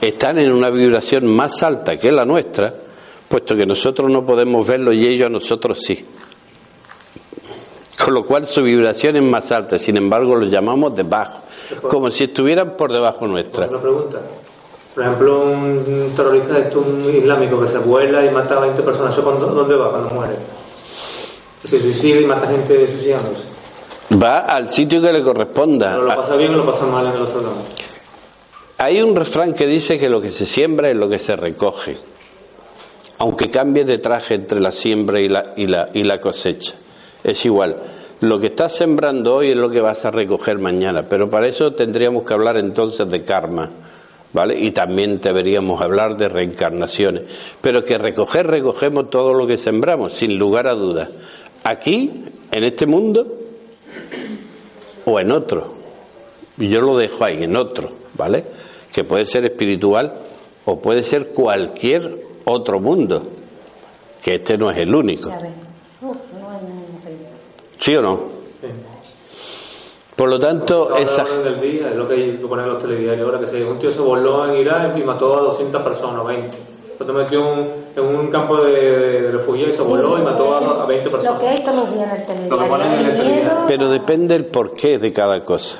Están 0.00 0.38
en 0.38 0.52
una 0.52 0.70
vibración 0.70 1.26
más 1.26 1.64
alta 1.64 1.96
que 1.96 2.12
la 2.12 2.24
nuestra, 2.24 2.72
puesto 3.28 3.56
que 3.56 3.66
nosotros 3.66 4.08
no 4.08 4.24
podemos 4.24 4.64
verlo 4.68 4.92
y 4.92 5.04
ellos 5.06 5.26
a 5.26 5.30
nosotros 5.30 5.80
sí. 5.84 6.06
Con 8.04 8.14
lo 8.14 8.22
cual 8.22 8.46
su 8.46 8.62
vibración 8.62 9.16
es 9.16 9.22
más 9.24 9.50
alta, 9.50 9.78
sin 9.78 9.96
embargo 9.96 10.36
los 10.36 10.48
llamamos 10.48 10.94
de 10.94 11.02
bajo, 11.02 11.42
como 11.88 12.08
si 12.12 12.22
estuvieran 12.22 12.76
por 12.76 12.92
debajo 12.92 13.26
nuestra. 13.26 13.66
Una 13.66 13.80
pregunta. 13.80 14.20
Por 14.94 15.04
ejemplo, 15.04 15.42
un 15.42 16.12
terrorista 16.16 16.58
esto, 16.58 16.80
un 16.80 17.14
islámico 17.14 17.60
que 17.60 17.68
se 17.68 17.78
vuela 17.78 18.24
y 18.24 18.30
mata 18.30 18.56
a 18.56 18.60
20 18.60 18.82
personas, 18.82 19.16
¿eso 19.16 19.22
dónde 19.22 19.76
va 19.76 19.90
cuando 19.90 20.10
muere? 20.10 20.36
Se 21.62 21.78
suicida 21.78 22.20
y 22.20 22.24
mata 22.24 22.48
gente 22.48 22.88
suicidándose. 22.88 23.42
Va 24.20 24.40
al 24.40 24.68
sitio 24.68 25.00
que 25.00 25.12
le 25.12 25.22
corresponda. 25.22 25.92
Pero 25.92 26.02
lo 26.02 26.16
pasa 26.16 26.34
bien 26.34 26.54
o 26.54 26.56
lo 26.58 26.66
pasa 26.66 26.86
mal 26.86 27.06
en 27.06 27.12
el 27.12 27.22
otro 27.22 27.40
lado. 27.40 27.54
Hay 28.78 29.00
un 29.00 29.14
refrán 29.14 29.54
que 29.54 29.66
dice 29.66 29.98
que 29.98 30.08
lo 30.08 30.20
que 30.20 30.30
se 30.30 30.46
siembra 30.46 30.90
es 30.90 30.96
lo 30.96 31.08
que 31.08 31.18
se 31.18 31.36
recoge, 31.36 31.96
aunque 33.18 33.48
cambie 33.48 33.84
de 33.84 33.98
traje 33.98 34.34
entre 34.34 34.58
la 34.58 34.72
siembra 34.72 35.20
y 35.20 35.28
la, 35.28 35.52
y 35.56 35.66
la, 35.68 35.90
y 35.92 36.02
la 36.02 36.18
cosecha. 36.18 36.72
Es 37.22 37.44
igual. 37.44 37.76
Lo 38.20 38.40
que 38.40 38.48
estás 38.48 38.74
sembrando 38.74 39.36
hoy 39.36 39.50
es 39.50 39.56
lo 39.56 39.70
que 39.70 39.80
vas 39.80 40.04
a 40.04 40.10
recoger 40.10 40.58
mañana, 40.58 41.04
pero 41.04 41.30
para 41.30 41.46
eso 41.46 41.72
tendríamos 41.72 42.24
que 42.24 42.34
hablar 42.34 42.56
entonces 42.56 43.08
de 43.08 43.22
karma 43.22 43.70
¿vale? 44.32 44.58
Y 44.58 44.70
también 44.70 45.20
deberíamos 45.20 45.80
hablar 45.80 46.16
de 46.16 46.28
reencarnaciones. 46.28 47.24
Pero 47.60 47.84
que 47.84 47.98
recoger, 47.98 48.46
recogemos 48.46 49.10
todo 49.10 49.34
lo 49.34 49.46
que 49.46 49.58
sembramos, 49.58 50.12
sin 50.12 50.38
lugar 50.38 50.68
a 50.68 50.74
dudas. 50.74 51.10
Aquí, 51.64 52.24
en 52.50 52.64
este 52.64 52.86
mundo, 52.86 53.26
o 55.04 55.20
en 55.20 55.32
otro. 55.32 55.74
Y 56.58 56.68
yo 56.68 56.80
lo 56.80 56.96
dejo 56.96 57.24
ahí, 57.24 57.42
en 57.42 57.56
otro, 57.56 57.90
¿vale? 58.14 58.44
Que 58.92 59.04
puede 59.04 59.26
ser 59.26 59.44
espiritual 59.46 60.14
o 60.64 60.78
puede 60.78 61.02
ser 61.02 61.28
cualquier 61.28 62.22
otro 62.44 62.80
mundo, 62.80 63.22
que 64.22 64.36
este 64.36 64.58
no 64.58 64.70
es 64.70 64.78
el 64.78 64.94
único. 64.94 65.30
¿Sí 67.78 67.96
o 67.96 68.02
no? 68.02 68.40
Por 70.20 70.28
lo 70.28 70.38
tanto, 70.38 70.96
esa... 70.96 71.24
del 71.24 71.58
día, 71.62 71.88
es 71.88 71.96
lo 71.96 72.06
que 72.06 72.14
hay 72.14 72.32
que 72.32 72.46
poner 72.46 72.66
en 72.66 72.74
los 72.74 72.82
telediarios 72.82 73.24
ahora, 73.24 73.40
que 73.40 73.46
se, 73.46 73.64
un 73.64 73.78
tío 73.78 73.90
se 73.90 74.02
voló 74.02 74.46
en 74.46 74.60
Irak 74.60 74.94
y 74.98 75.02
mató 75.02 75.38
a 75.38 75.40
200 75.40 75.80
personas, 75.80 76.26
20. 76.26 76.58
Cuando 76.98 77.14
metió 77.14 77.40
en 77.96 78.04
un 78.04 78.30
campo 78.30 78.58
de, 78.58 79.22
de, 79.22 79.32
refugiados 79.32 79.74
y 79.74 79.78
se 79.78 79.82
voló 79.82 80.18
y 80.18 80.20
mató 80.20 80.54
a, 80.54 80.84
20 80.84 81.08
personas. 81.08 81.34
Lo 81.36 81.40
que 81.40 81.48
hay 81.48 81.64
todos 81.64 81.74
los 81.74 81.94
días 81.94 82.12
en 82.28 83.06
el 83.06 83.16
telediario. 83.16 83.50
Pero 83.66 83.88
depende 83.88 84.36
el 84.36 84.44
porqué 84.44 84.98
de 84.98 85.10
cada 85.10 85.42
cosa. 85.42 85.78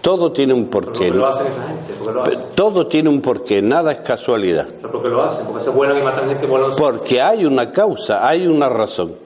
Todo 0.00 0.30
tiene 0.30 0.54
un 0.54 0.68
porqué. 0.68 1.08
¿Por 1.08 1.10
qué 1.10 1.10
lo 1.10 1.26
hacen 1.26 1.46
esa 1.48 1.62
gente? 1.64 1.92
¿Por 1.94 2.06
qué 2.06 2.14
lo 2.14 2.22
hacen? 2.22 2.40
Todo 2.54 2.86
tiene 2.86 3.08
un 3.08 3.20
porqué, 3.20 3.60
nada 3.60 3.90
es 3.90 3.98
casualidad. 3.98 4.68
¿Pero 4.80 4.92
por 4.92 5.02
qué 5.02 5.08
lo 5.08 5.24
hacen? 5.24 5.46
Porque 5.46 5.64
se 5.64 5.70
vuelan 5.70 5.98
y 5.98 6.02
matan 6.02 6.28
gente 6.28 6.46
Porque 6.78 7.20
hay 7.20 7.44
una 7.44 7.72
causa, 7.72 8.24
hay 8.24 8.46
una 8.46 8.68
razón. 8.68 9.16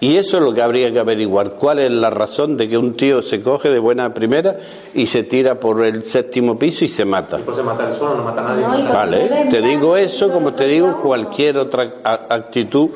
Y 0.00 0.16
eso 0.16 0.36
es 0.36 0.42
lo 0.42 0.52
que 0.52 0.60
habría 0.60 0.92
que 0.92 0.98
averiguar. 0.98 1.52
¿Cuál 1.52 1.78
es 1.78 1.90
la 1.90 2.10
razón 2.10 2.56
de 2.56 2.68
que 2.68 2.76
un 2.76 2.96
tío 2.96 3.22
se 3.22 3.40
coge 3.40 3.70
de 3.70 3.78
buena 3.78 4.12
primera 4.12 4.56
y 4.94 5.06
se 5.06 5.22
tira 5.22 5.54
por 5.54 5.82
el 5.84 6.04
séptimo 6.04 6.58
piso 6.58 6.84
y 6.84 6.88
se 6.88 7.04
mata? 7.04 7.38
Pues 7.38 7.56
se 7.56 7.62
mata 7.62 7.86
el 7.86 7.92
solo, 7.92 8.16
no 8.16 8.24
mata 8.24 8.42
a 8.42 8.54
nadie. 8.54 8.88
vale, 8.92 9.48
te 9.50 9.62
digo 9.62 9.96
eso 9.96 10.30
como 10.30 10.52
te 10.52 10.66
digo 10.66 11.00
cualquier 11.00 11.58
otra 11.58 11.90
actitud 12.04 12.90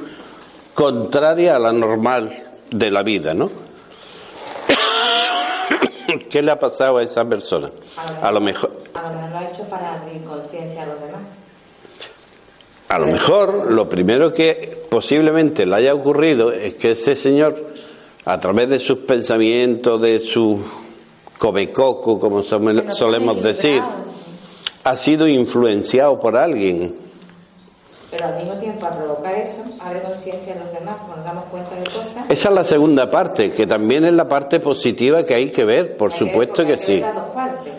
contraria 0.75 1.57
a 1.57 1.59
la 1.59 1.73
normal 1.73 2.43
de 2.71 2.91
la 2.91 3.03
vida, 3.03 3.33
¿no? 3.33 3.51
¿Qué 6.31 6.43
le 6.43 6.51
ha 6.51 6.59
pasado 6.59 6.99
a 6.99 7.03
esa 7.03 7.25
persona? 7.25 7.71
A 8.23 8.31
lo 8.31 8.41
mejor. 8.41 8.73
Ahora 8.95 9.29
lo 9.29 9.39
ha 9.39 9.49
hecho 9.49 9.65
para 9.65 9.95
abrir 9.95 10.23
conciencia 10.25 10.83
a 10.83 10.87
los 10.87 11.01
demás. 11.01 11.21
A 12.91 12.99
lo 12.99 13.07
mejor 13.07 13.71
lo 13.71 13.89
primero 13.89 14.33
que 14.33 14.83
posiblemente 14.91 15.65
le 15.65 15.77
haya 15.77 15.95
ocurrido 15.95 16.51
es 16.51 16.75
que 16.75 16.91
ese 16.91 17.15
señor, 17.15 17.55
a 18.25 18.41
través 18.41 18.69
de 18.69 18.81
sus 18.81 18.99
pensamientos, 18.99 20.03
de 20.03 20.19
su 20.19 20.61
cobecoco, 21.39 22.19
como 22.19 22.43
solemos 22.43 23.45
decir, 23.45 23.81
ha 24.83 24.97
sido 24.97 25.29
influenciado 25.29 26.19
por 26.19 26.37
alguien. 26.37 26.97
Pero 28.11 28.27
al 28.27 28.35
mismo 28.35 28.55
tiempo, 28.55 28.85
a 28.85 28.91
provocar 28.91 29.35
eso, 29.37 29.63
abre 29.79 30.03
conciencia 30.03 30.55
en 30.55 30.59
los 30.59 30.73
demás, 30.73 30.97
cuando 30.97 31.19
nos 31.19 31.25
damos 31.25 31.45
cuenta 31.45 31.77
de 31.77 31.85
cosas. 31.85 32.29
Esa 32.29 32.49
es 32.49 32.55
la 32.57 32.65
segunda 32.65 33.09
parte, 33.09 33.53
que 33.53 33.69
también 33.69 34.05
es 34.05 34.15
la 34.15 34.29
parte 34.29 34.59
positiva 34.59 35.23
que 35.23 35.35
hay 35.35 35.51
que 35.51 35.65
ver, 35.65 35.97
por 35.97 36.13
supuesto 36.13 36.67
que, 36.67 36.77
sí. 36.77 37.01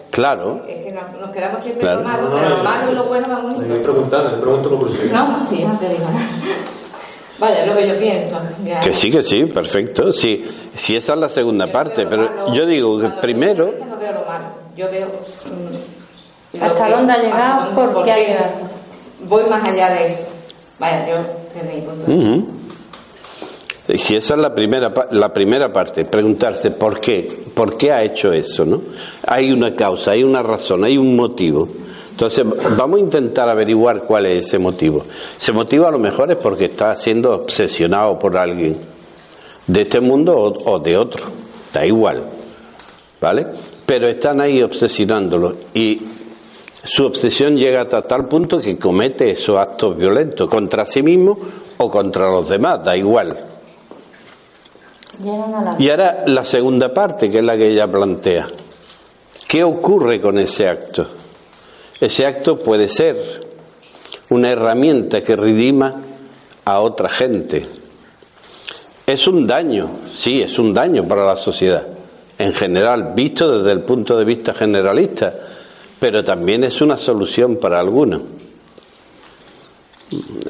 Claro. 0.10 0.64
Es 0.70 0.86
que 0.86 0.92
nos, 1.22 1.32
quedamos 1.32 1.62
siempre 1.62 1.82
claro. 1.82 2.02
malo, 2.04 2.32
pero 2.34 2.50
lo 2.50 2.64
malo 2.64 2.92
y 2.92 2.96
lo 2.96 3.04
bueno 3.06 3.28
van 3.28 3.46
unidos. 3.46 3.68
Me 3.68 3.76
preguntando, 3.78 4.32
me 4.32 4.38
pregunto 4.38 4.70
por 4.70 4.88
usted. 4.88 5.12
No, 5.12 5.46
sí, 5.48 5.64
no 5.64 5.78
te 5.78 5.90
digo 5.90 6.06
nada. 6.06 6.28
Vaya, 7.40 7.66
lo 7.66 7.76
que 7.76 7.88
yo 7.88 7.98
pienso. 7.98 8.40
Que 8.84 8.94
sí, 8.94 9.10
que 9.10 9.24
sí, 9.24 9.46
perfecto. 9.46 10.14
Sí, 10.14 10.46
sí 10.76 10.96
esa 10.96 11.14
es 11.14 11.20
la 11.20 11.30
segunda 11.30 11.72
parte, 11.72 12.06
pero 12.06 12.54
yo 12.54 12.66
digo 12.66 13.00
que 13.00 13.10
primero. 13.22 13.74
Yo 13.80 13.86
no 13.86 13.98
veo 13.98 14.12
lo 14.12 14.26
malo, 14.26 14.46
yo 14.76 14.92
veo. 14.92 15.08
Mm, 15.08 16.64
¿Hasta 16.64 16.90
dónde 16.90 17.14
ha 17.14 17.18
llegado? 17.18 17.72
¿Por, 17.72 18.04
qué 18.04 18.12
ha 18.12 18.18
llegado? 18.18 18.52
voy 19.28 19.44
más 19.50 19.64
allá 19.64 19.90
de 19.90 20.06
eso. 20.06 20.28
Vaya, 20.80 21.08
yo 21.08 21.16
desde 21.54 21.76
mi 21.76 21.82
punto 21.82 22.06
de 22.06 22.18
vista. 22.18 22.61
Si 23.98 24.16
esa 24.16 24.36
es 24.36 24.40
la 24.40 24.54
primera, 24.54 24.94
la 25.12 25.34
primera 25.34 25.74
parte, 25.74 26.06
preguntarse 26.06 26.72
por 26.72 27.00
qué, 27.00 27.28
por 27.54 27.78
qué 27.78 27.92
ha 27.92 28.04
hecho 28.04 28.32
eso, 28.32 28.66
¿no? 28.66 28.82
Hay 29.28 29.52
una 29.52 29.76
causa, 29.76 30.12
hay 30.12 30.24
una 30.24 30.42
razón, 30.42 30.84
hay 30.84 30.98
un 30.98 31.16
motivo. 31.16 31.68
Entonces, 32.12 32.46
vamos 32.78 33.00
a 33.00 33.04
intentar 33.04 33.50
averiguar 33.50 34.04
cuál 34.04 34.28
es 34.28 34.46
ese 34.46 34.60
motivo. 34.60 35.06
Ese 35.40 35.54
motivo 35.54 35.88
a 35.88 35.92
lo 35.92 35.98
mejor 35.98 36.30
es 36.32 36.38
porque 36.38 36.66
está 36.66 36.96
siendo 36.96 37.34
obsesionado 37.34 38.20
por 38.20 38.38
alguien 38.38 38.78
de 39.66 39.82
este 39.82 40.00
mundo 40.00 40.38
o, 40.38 40.72
o 40.74 40.80
de 40.80 40.98
otro, 40.98 41.26
da 41.74 41.86
igual, 41.86 42.24
¿vale? 43.20 43.48
Pero 43.86 44.08
están 44.08 44.42
ahí 44.42 44.62
obsesionándolo 44.62 45.56
y 45.74 46.02
su 46.84 47.06
obsesión 47.06 47.58
llega 47.58 47.82
hasta 47.82 48.02
tal 48.02 48.28
punto 48.28 48.60
que 48.60 48.78
comete 48.78 49.32
esos 49.32 49.56
actos 49.58 49.96
violentos 49.96 50.50
contra 50.50 50.86
sí 50.86 51.04
mismo 51.04 51.38
o 51.78 51.90
contra 51.90 52.30
los 52.32 52.50
demás, 52.50 52.84
da 52.84 52.98
igual. 52.98 53.38
Y 55.80 55.90
ahora 55.90 56.24
la 56.28 56.44
segunda 56.44 56.94
parte, 56.94 57.30
que 57.30 57.40
es 57.40 57.44
la 57.44 57.58
que 57.58 57.70
ella 57.70 57.92
plantea. 57.92 58.48
¿Qué 59.48 59.64
ocurre 59.64 60.20
con 60.22 60.40
ese 60.40 60.68
acto? 60.68 61.06
Ese 62.00 62.26
acto 62.26 62.58
puede 62.58 62.88
ser 62.88 63.18
una 64.30 64.50
herramienta 64.50 65.22
que 65.22 65.36
redima 65.36 65.96
a 66.66 66.80
otra 66.80 67.10
gente. 67.10 67.68
Es 69.06 69.28
un 69.28 69.46
daño, 69.46 69.90
sí, 70.16 70.42
es 70.42 70.58
un 70.58 70.74
daño 70.74 71.08
para 71.08 71.26
la 71.26 71.36
sociedad, 71.36 71.86
en 72.38 72.54
general, 72.54 73.12
visto 73.14 73.60
desde 73.60 73.74
el 73.74 73.82
punto 73.82 74.18
de 74.18 74.24
vista 74.24 74.54
generalista, 74.54 75.34
pero 76.00 76.24
también 76.24 76.64
es 76.64 76.80
una 76.82 76.98
solución 76.98 77.58
para 77.58 77.80
algunos. 77.80 78.22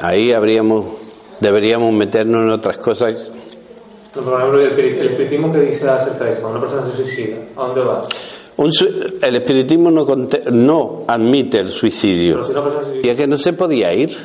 Ahí 0.02 0.32
habríamos, 0.32 0.86
deberíamos 1.40 1.92
meternos 1.94 2.44
en 2.44 2.52
otras 2.52 2.78
cosas 2.78 3.32
Por 4.14 4.38
ejemplo, 4.40 4.60
el, 4.62 4.76
espiri- 4.76 5.00
el 5.00 5.08
espiritismo 5.08 5.52
que 5.54 5.60
dice 5.62 5.90
acerca 5.90 6.26
de 6.26 6.32
eso, 6.32 6.42
cuando 6.42 6.60
una 6.60 6.68
persona 6.68 6.86
se 6.92 6.98
suicida, 6.98 7.38
¿a 7.56 7.68
dónde 7.68 7.82
va? 7.82 8.02
Un 8.58 8.74
su- 8.74 8.86
el 9.22 9.36
espiritismo 9.36 9.90
no, 9.90 10.06
conte- 10.06 10.44
no 10.52 11.04
admite 11.08 11.60
el 11.60 11.72
suicidio. 11.72 12.36
Pero 12.36 12.46
si 12.46 12.52
una 12.52 12.62
persona 12.64 12.84
se 12.84 12.90
suicida, 12.92 13.08
Y 13.08 13.10
es 13.12 13.18
que 13.20 13.28
no 13.28 13.38
se 13.38 13.54
podía 13.54 13.94
ir 13.94 14.18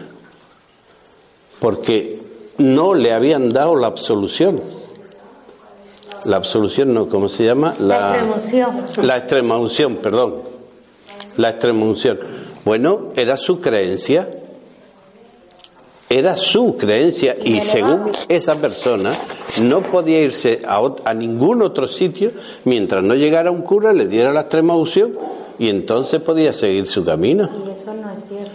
porque 1.60 2.20
no 2.58 2.94
le 2.94 3.12
habían 3.12 3.48
dado 3.50 3.76
la 3.76 3.86
absolución. 3.86 4.60
La 6.24 6.36
absolución 6.36 6.92
no, 6.92 7.06
¿cómo 7.08 7.28
se 7.28 7.44
llama? 7.44 7.76
La 7.78 8.08
extremunción. 8.10 9.06
La 9.06 9.16
extremaunción, 9.18 9.96
perdón. 9.96 10.34
La 11.36 11.50
extremaunción. 11.50 12.18
Bueno, 12.64 13.12
era 13.14 13.36
su 13.36 13.60
creencia. 13.60 14.28
Era 16.08 16.36
su 16.36 16.76
creencia 16.76 17.36
y 17.42 17.60
según 17.62 18.12
esa 18.28 18.54
persona 18.60 19.10
no 19.62 19.80
podía 19.82 20.20
irse 20.20 20.62
a, 20.66 20.80
a 21.04 21.14
ningún 21.14 21.62
otro 21.62 21.88
sitio 21.88 22.30
mientras 22.64 23.02
no 23.02 23.14
llegara 23.14 23.50
un 23.50 23.62
cura, 23.62 23.92
le 23.92 24.06
diera 24.06 24.32
la 24.32 24.42
extrema 24.42 24.76
unción 24.76 25.14
y 25.58 25.68
entonces 25.68 26.20
podía 26.22 26.52
seguir 26.52 26.86
su 26.86 27.04
camino. 27.04 27.48
Y 27.66 27.70
eso 27.72 27.92
no 27.94 28.12
es 28.12 28.20
cierto. 28.28 28.52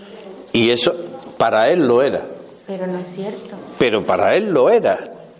Y 0.53 0.69
eso 0.69 0.95
para 1.37 1.69
él 1.69 1.85
lo 1.87 2.01
era, 2.01 2.21
Pero 2.67 2.87
no 2.87 2.99
es 2.99 3.09
cierto. 3.09 3.55
pero 3.77 4.01
para 4.05 4.35
él 4.35 4.45
lo 4.51 4.69
era. 4.69 4.97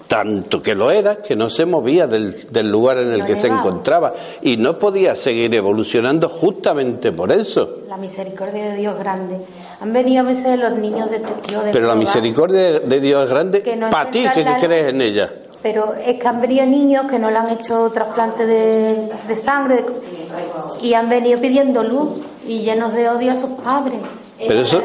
Tanto 0.08 0.62
que 0.62 0.76
lo 0.76 0.92
era 0.92 1.16
que 1.20 1.38
no 1.38 1.50
se 1.50 1.66
movía 1.66 2.06
del, 2.06 2.46
del 2.52 2.70
lugar 2.70 2.98
en 2.98 3.14
el 3.14 3.24
que 3.24 3.38
se 3.38 3.48
encontraba 3.48 4.12
y 4.42 4.58
no 4.58 4.78
podía 4.78 5.16
seguir 5.16 5.56
evolucionando 5.56 6.28
justamente 6.28 7.14
por 7.14 7.32
eso. 7.32 7.78
La 7.88 7.96
misericordia 7.96 8.72
de 8.72 8.76
Dios 8.76 9.00
grande. 9.00 9.38
Han 9.82 9.94
venido 9.94 10.22
a 10.24 10.28
veces 10.28 10.60
los 10.60 10.74
niños 10.74 11.10
de 11.10 11.20
Tokio 11.20 11.62
de 11.62 11.72
Pero 11.72 11.88
la 11.88 11.96
misericordia 11.96 12.80
de 12.82 13.00
Dios 13.00 13.24
es 13.26 13.30
grande 13.32 13.64
Que 13.64 13.76
no 13.76 13.90
para 13.90 14.12
ti 14.12 14.24
que, 14.34 14.46
crees 14.60 14.90
en 14.90 15.02
ella. 15.02 15.34
Pero 15.64 15.94
es 15.96 16.20
que 16.20 16.28
han 16.28 16.40
venido 16.40 16.66
niños 16.66 17.10
que 17.10 17.18
no 17.20 17.30
le 17.32 17.38
han 17.38 17.50
hecho 17.50 17.90
trasplante 17.92 18.46
de, 18.46 19.10
de 19.28 19.36
sangre 19.36 19.78
de- 19.78 19.86
y 20.82 20.94
han 20.94 21.10
venido 21.10 21.40
pidiendo 21.40 21.84
luz 21.84 22.20
y 22.48 22.60
llenos 22.60 22.94
de 22.94 23.10
odio 23.10 23.32
a 23.32 23.36
sus 23.36 23.50
padres. 23.62 24.00
Pero 24.38 24.62
eso, 24.62 24.82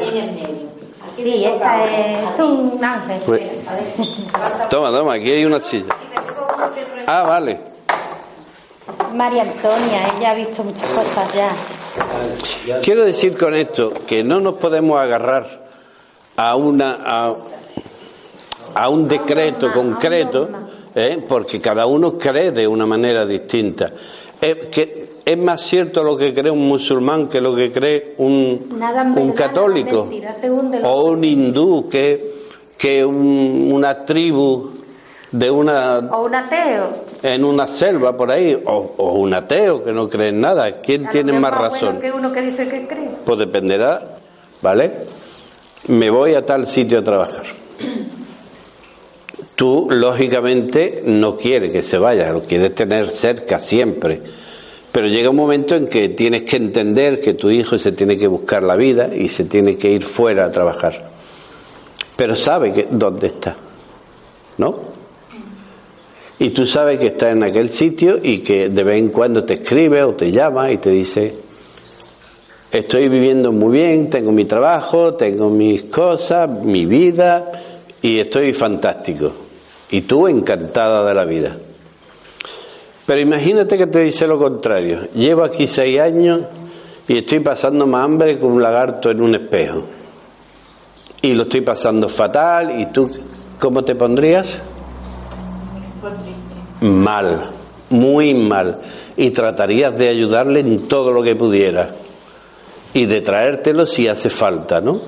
Sí, 1.15 1.45
esta 1.45 1.83
es, 1.83 2.19
es 2.35 2.39
un 2.39 2.79
ángel. 2.83 3.19
Pues- 3.25 3.41
toma, 4.69 4.91
toma, 4.91 5.13
aquí 5.13 5.31
hay 5.31 5.45
una 5.45 5.59
silla. 5.59 5.93
Ah, 7.07 7.23
vale. 7.23 7.59
María 9.15 9.41
Antonia, 9.43 10.11
ella 10.17 10.31
ha 10.31 10.33
visto 10.35 10.63
muchas 10.63 10.89
cosas 10.91 11.33
ya. 11.33 11.49
Quiero 12.83 13.05
decir 13.05 13.37
con 13.37 13.53
esto 13.53 13.91
que 14.05 14.23
no 14.23 14.39
nos 14.39 14.55
podemos 14.55 14.99
agarrar 14.99 15.67
a 16.35 16.55
una 16.55 16.97
a, 17.05 17.35
a 18.75 18.89
un 18.89 19.07
decreto 19.07 19.71
concreto. 19.71 20.49
¿eh? 20.95 21.23
porque 21.27 21.61
cada 21.61 21.85
uno 21.85 22.17
cree 22.17 22.51
de 22.51 22.67
una 22.67 22.85
manera 22.87 23.23
distinta. 23.25 23.91
Es, 24.41 24.67
que 24.67 25.17
es 25.23 25.37
más 25.37 25.61
cierto 25.61 26.03
lo 26.03 26.17
que 26.17 26.33
cree 26.33 26.51
un 26.51 26.67
musulmán 26.67 27.27
que 27.27 27.39
lo 27.39 27.53
que 27.55 27.71
cree 27.71 28.15
un, 28.17 28.67
Nada 28.79 29.03
un 29.03 29.13
verdad, 29.13 29.35
católico 29.35 30.05
mentira, 30.05 30.33
o 30.83 31.03
un 31.05 31.23
hindú 31.23 31.87
que, 31.89 32.31
que 32.77 33.05
un- 33.05 33.69
una 33.71 34.05
tribu 34.05 34.71
de 35.31 35.51
una 35.51 35.99
O 36.11 36.25
un 36.25 36.33
ateo. 36.35 36.89
En 37.23 37.43
una 37.43 37.67
selva 37.67 38.15
por 38.15 38.31
ahí 38.31 38.59
o, 38.65 38.93
o 38.97 39.13
un 39.13 39.33
ateo 39.33 39.83
que 39.83 39.91
no 39.91 40.07
cree 40.09 40.29
en 40.29 40.41
nada. 40.41 40.81
¿Quién 40.81 41.07
tiene 41.09 41.33
más 41.33 41.51
bueno 41.51 41.69
razón? 41.69 41.99
que 41.99 42.11
uno 42.11 42.31
que 42.31 42.41
dice 42.41 42.67
que 42.67 42.87
cree. 42.87 43.09
Pues 43.25 43.39
dependerá, 43.39 44.17
¿vale? 44.61 44.91
Me 45.87 46.09
voy 46.09 46.35
a 46.35 46.45
tal 46.45 46.67
sitio 46.67 46.99
a 46.99 47.03
trabajar. 47.03 47.43
Tú, 49.55 49.87
lógicamente, 49.89 51.01
no 51.05 51.35
quieres 51.37 51.73
que 51.73 51.81
se 51.81 51.97
vaya, 51.97 52.31
lo 52.31 52.43
quieres 52.43 52.75
tener 52.75 53.07
cerca 53.07 53.59
siempre. 53.59 54.21
Pero 54.91 55.07
llega 55.07 55.29
un 55.29 55.35
momento 55.35 55.75
en 55.75 55.87
que 55.87 56.09
tienes 56.09 56.43
que 56.43 56.57
entender 56.57 57.19
que 57.19 57.33
tu 57.33 57.49
hijo 57.49 57.77
se 57.79 57.91
tiene 57.91 58.17
que 58.17 58.27
buscar 58.27 58.63
la 58.63 58.75
vida 58.75 59.09
y 59.13 59.29
se 59.29 59.45
tiene 59.45 59.77
que 59.77 59.89
ir 59.89 60.03
fuera 60.03 60.45
a 60.45 60.51
trabajar. 60.51 61.09
Pero 62.15 62.35
sabe 62.35 62.73
que, 62.73 62.87
dónde 62.89 63.27
está, 63.27 63.55
¿no? 64.57 64.96
Y 66.39 66.49
tú 66.51 66.65
sabes 66.65 66.99
que 66.99 67.07
está 67.07 67.31
en 67.31 67.43
aquel 67.43 67.69
sitio 67.69 68.19
y 68.21 68.39
que 68.39 68.69
de 68.69 68.83
vez 68.83 68.97
en 68.97 69.09
cuando 69.09 69.43
te 69.43 69.53
escribe 69.53 70.03
o 70.03 70.13
te 70.13 70.31
llama 70.31 70.71
y 70.71 70.77
te 70.77 70.91
dice, 70.91 71.33
Estoy 72.71 73.07
viviendo 73.07 73.53
muy 73.53 73.71
bien, 73.71 74.09
tengo 74.09 74.31
mi 74.33 74.43
trabajo, 74.43 75.13
tengo 75.13 75.49
mis 75.49 75.83
cosas, 75.83 76.49
mi 76.49 76.85
vida 76.85 77.49
y 78.01 78.19
estoy 78.19 78.53
fantástico. 78.53 79.31
Y 79.89 80.01
tú 80.01 80.27
encantada 80.27 81.05
de 81.05 81.13
la 81.13 81.23
vida. 81.23 81.55
Pero 83.05 83.21
imagínate 83.21 83.77
que 83.77 83.87
te 83.87 84.01
dice 84.01 84.27
lo 84.27 84.37
contrario. 84.37 85.07
Llevo 85.15 85.43
aquí 85.43 85.65
seis 85.65 85.97
años 86.01 86.41
y 87.07 87.19
estoy 87.19 87.39
pasando 87.39 87.87
más 87.87 88.03
hambre 88.03 88.37
que 88.37 88.45
un 88.45 88.61
lagarto 88.61 89.09
en 89.09 89.21
un 89.21 89.33
espejo. 89.35 89.83
Y 91.21 91.33
lo 91.33 91.43
estoy 91.43 91.61
pasando 91.61 92.09
fatal 92.09 92.81
y 92.81 92.87
tú, 92.87 93.09
¿cómo 93.59 93.85
te 93.85 93.95
pondrías? 93.95 94.45
Mal, 96.81 97.49
muy 97.89 98.33
mal. 98.33 98.81
Y 99.15 99.31
tratarías 99.31 99.97
de 99.97 100.09
ayudarle 100.09 100.59
en 100.59 100.87
todo 100.87 101.11
lo 101.11 101.23
que 101.23 101.35
pudieras 101.35 101.89
y 102.93 103.05
de 103.05 103.21
traértelo 103.21 103.85
si 103.85 104.07
hace 104.07 104.29
falta, 104.29 104.81
¿no? 104.81 104.99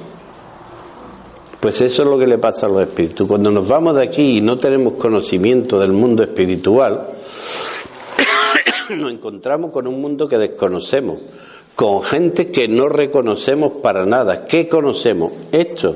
Pues 1.59 1.81
eso 1.81 2.03
es 2.03 2.07
lo 2.07 2.17
que 2.17 2.27
le 2.27 2.37
pasa 2.37 2.67
a 2.67 2.69
los 2.69 2.81
espíritus. 2.81 3.27
Cuando 3.27 3.51
nos 3.51 3.67
vamos 3.67 3.95
de 3.95 4.03
aquí 4.03 4.37
y 4.37 4.41
no 4.41 4.59
tenemos 4.59 4.93
conocimiento 4.93 5.79
del 5.79 5.91
mundo 5.91 6.23
espiritual, 6.23 7.07
nos 8.89 9.11
encontramos 9.11 9.71
con 9.71 9.87
un 9.87 9.99
mundo 9.99 10.27
que 10.27 10.37
desconocemos, 10.37 11.19
con 11.75 12.01
gente 12.03 12.45
que 12.45 12.67
no 12.67 12.87
reconocemos 12.87 13.73
para 13.81 14.05
nada. 14.05 14.45
¿Qué 14.45 14.69
conocemos? 14.69 15.33
Esto, 15.51 15.95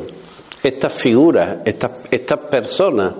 estas 0.63 0.93
figuras, 0.93 1.59
estas, 1.63 1.91
estas 2.11 2.39
personas, 2.39 3.13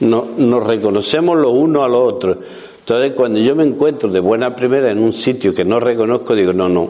no- 0.00 0.26
nos 0.36 0.64
reconocemos 0.64 1.36
los 1.38 1.52
unos 1.52 1.84
a 1.84 1.88
los 1.88 2.12
otros. 2.14 2.36
Entonces, 2.80 3.12
cuando 3.12 3.40
yo 3.40 3.56
me 3.56 3.64
encuentro 3.64 4.08
de 4.08 4.20
buena 4.20 4.54
primera 4.54 4.90
en 4.90 4.98
un 5.02 5.12
sitio 5.12 5.52
que 5.52 5.64
no 5.64 5.80
reconozco, 5.80 6.34
digo, 6.34 6.52
no, 6.52 6.68
no, 6.68 6.88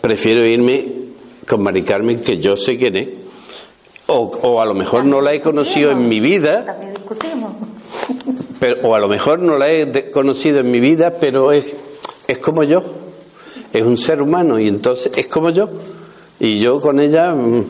prefiero 0.00 0.44
irme 0.46 0.86
con 1.48 1.62
Mari 1.62 1.82
Carmen, 1.82 2.20
que 2.20 2.38
yo 2.38 2.56
sé 2.56 2.76
quién 2.78 2.96
es, 2.96 3.08
o, 4.08 4.18
o 4.42 4.60
a 4.60 4.66
lo 4.66 4.74
mejor 4.74 5.04
no 5.04 5.20
la 5.20 5.32
he 5.32 5.40
conocido 5.40 5.90
en 5.90 6.08
mi 6.08 6.20
vida, 6.20 6.64
También 6.66 6.92
discutimos. 6.94 7.52
pero, 8.60 8.86
o 8.88 8.94
a 8.94 8.98
lo 8.98 9.08
mejor 9.08 9.38
no 9.38 9.56
la 9.56 9.70
he 9.72 10.10
conocido 10.10 10.60
en 10.60 10.70
mi 10.70 10.80
vida, 10.80 11.14
pero 11.18 11.52
es, 11.52 11.72
es 12.28 12.38
como 12.38 12.64
yo, 12.64 12.82
es 13.72 13.82
un 13.82 13.96
ser 13.98 14.20
humano 14.20 14.58
y 14.58 14.68
entonces 14.68 15.12
es 15.16 15.26
como 15.28 15.50
yo. 15.50 15.68
Y 16.38 16.58
yo 16.58 16.80
con 16.80 17.00
ella 17.00 17.30
mm, 17.34 17.64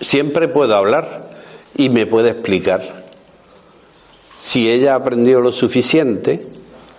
siempre 0.00 0.48
puedo 0.48 0.74
hablar 0.74 1.30
y 1.76 1.88
me 1.88 2.04
puede 2.06 2.30
explicar. 2.30 3.07
Si 4.40 4.70
ella 4.70 4.92
ha 4.92 4.96
aprendido 4.96 5.40
lo 5.40 5.52
suficiente, 5.52 6.46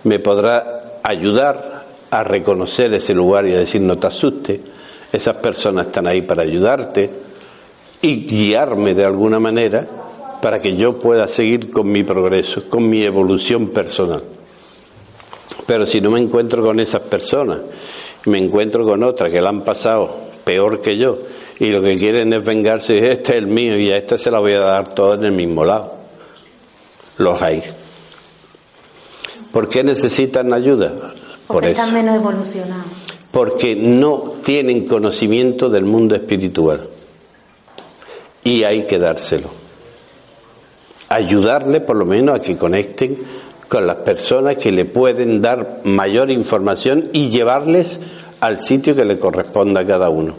me 0.04 0.18
podrá 0.18 0.98
ayudar 1.02 1.86
a 2.10 2.24
reconocer 2.24 2.92
ese 2.94 3.14
lugar 3.14 3.46
y 3.46 3.54
a 3.54 3.58
decir 3.58 3.80
no 3.80 3.98
te 3.98 4.08
asustes, 4.08 4.60
Esas 5.12 5.36
personas 5.36 5.86
están 5.86 6.06
ahí 6.06 6.22
para 6.22 6.42
ayudarte 6.42 7.10
y 8.02 8.26
guiarme 8.26 8.94
de 8.94 9.04
alguna 9.04 9.40
manera 9.40 9.86
para 10.40 10.60
que 10.60 10.76
yo 10.76 10.98
pueda 10.98 11.26
seguir 11.26 11.70
con 11.70 11.90
mi 11.90 12.02
progreso, 12.04 12.68
con 12.68 12.88
mi 12.88 13.04
evolución 13.04 13.68
personal. 13.68 14.22
Pero 15.66 15.86
si 15.86 16.00
no 16.00 16.10
me 16.10 16.20
encuentro 16.20 16.62
con 16.62 16.78
esas 16.80 17.02
personas, 17.02 17.58
me 18.26 18.38
encuentro 18.38 18.84
con 18.84 19.02
otras 19.02 19.32
que 19.32 19.40
la 19.40 19.50
han 19.50 19.62
pasado 19.62 20.14
peor 20.44 20.80
que 20.80 20.96
yo 20.96 21.18
y 21.58 21.70
lo 21.70 21.82
que 21.82 21.96
quieren 21.96 22.32
es 22.32 22.44
vengarse, 22.44 22.94
y 22.94 22.98
este 22.98 23.32
es 23.32 23.38
el 23.38 23.46
mío 23.46 23.78
y 23.78 23.90
a 23.90 23.98
este 23.98 24.16
se 24.16 24.30
la 24.30 24.38
voy 24.38 24.54
a 24.54 24.60
dar 24.60 24.94
todo 24.94 25.14
en 25.14 25.24
el 25.24 25.32
mismo 25.32 25.64
lado. 25.64 25.99
Los 27.20 27.42
hay. 27.42 27.62
¿Por 29.52 29.68
qué 29.68 29.84
necesitan 29.84 30.54
ayuda? 30.54 30.90
Por 30.90 31.12
Porque 31.48 31.72
eso. 31.72 31.82
están 31.82 31.94
menos 31.94 32.16
evolucionados. 32.16 32.86
Porque 33.30 33.76
no 33.76 34.36
tienen 34.42 34.86
conocimiento 34.86 35.68
del 35.68 35.84
mundo 35.84 36.14
espiritual. 36.14 36.88
Y 38.42 38.62
hay 38.62 38.86
que 38.86 38.98
dárselo. 38.98 39.48
Ayudarle 41.10 41.82
por 41.82 41.96
lo 41.96 42.06
menos 42.06 42.36
a 42.36 42.38
que 42.42 42.56
conecten 42.56 43.18
con 43.68 43.86
las 43.86 43.96
personas 43.96 44.56
que 44.56 44.72
le 44.72 44.86
pueden 44.86 45.42
dar 45.42 45.82
mayor 45.84 46.30
información 46.30 47.10
y 47.12 47.28
llevarles 47.28 48.00
al 48.40 48.60
sitio 48.60 48.94
que 48.94 49.04
le 49.04 49.18
corresponda 49.18 49.82
a 49.82 49.86
cada 49.86 50.08
uno. 50.08 50.36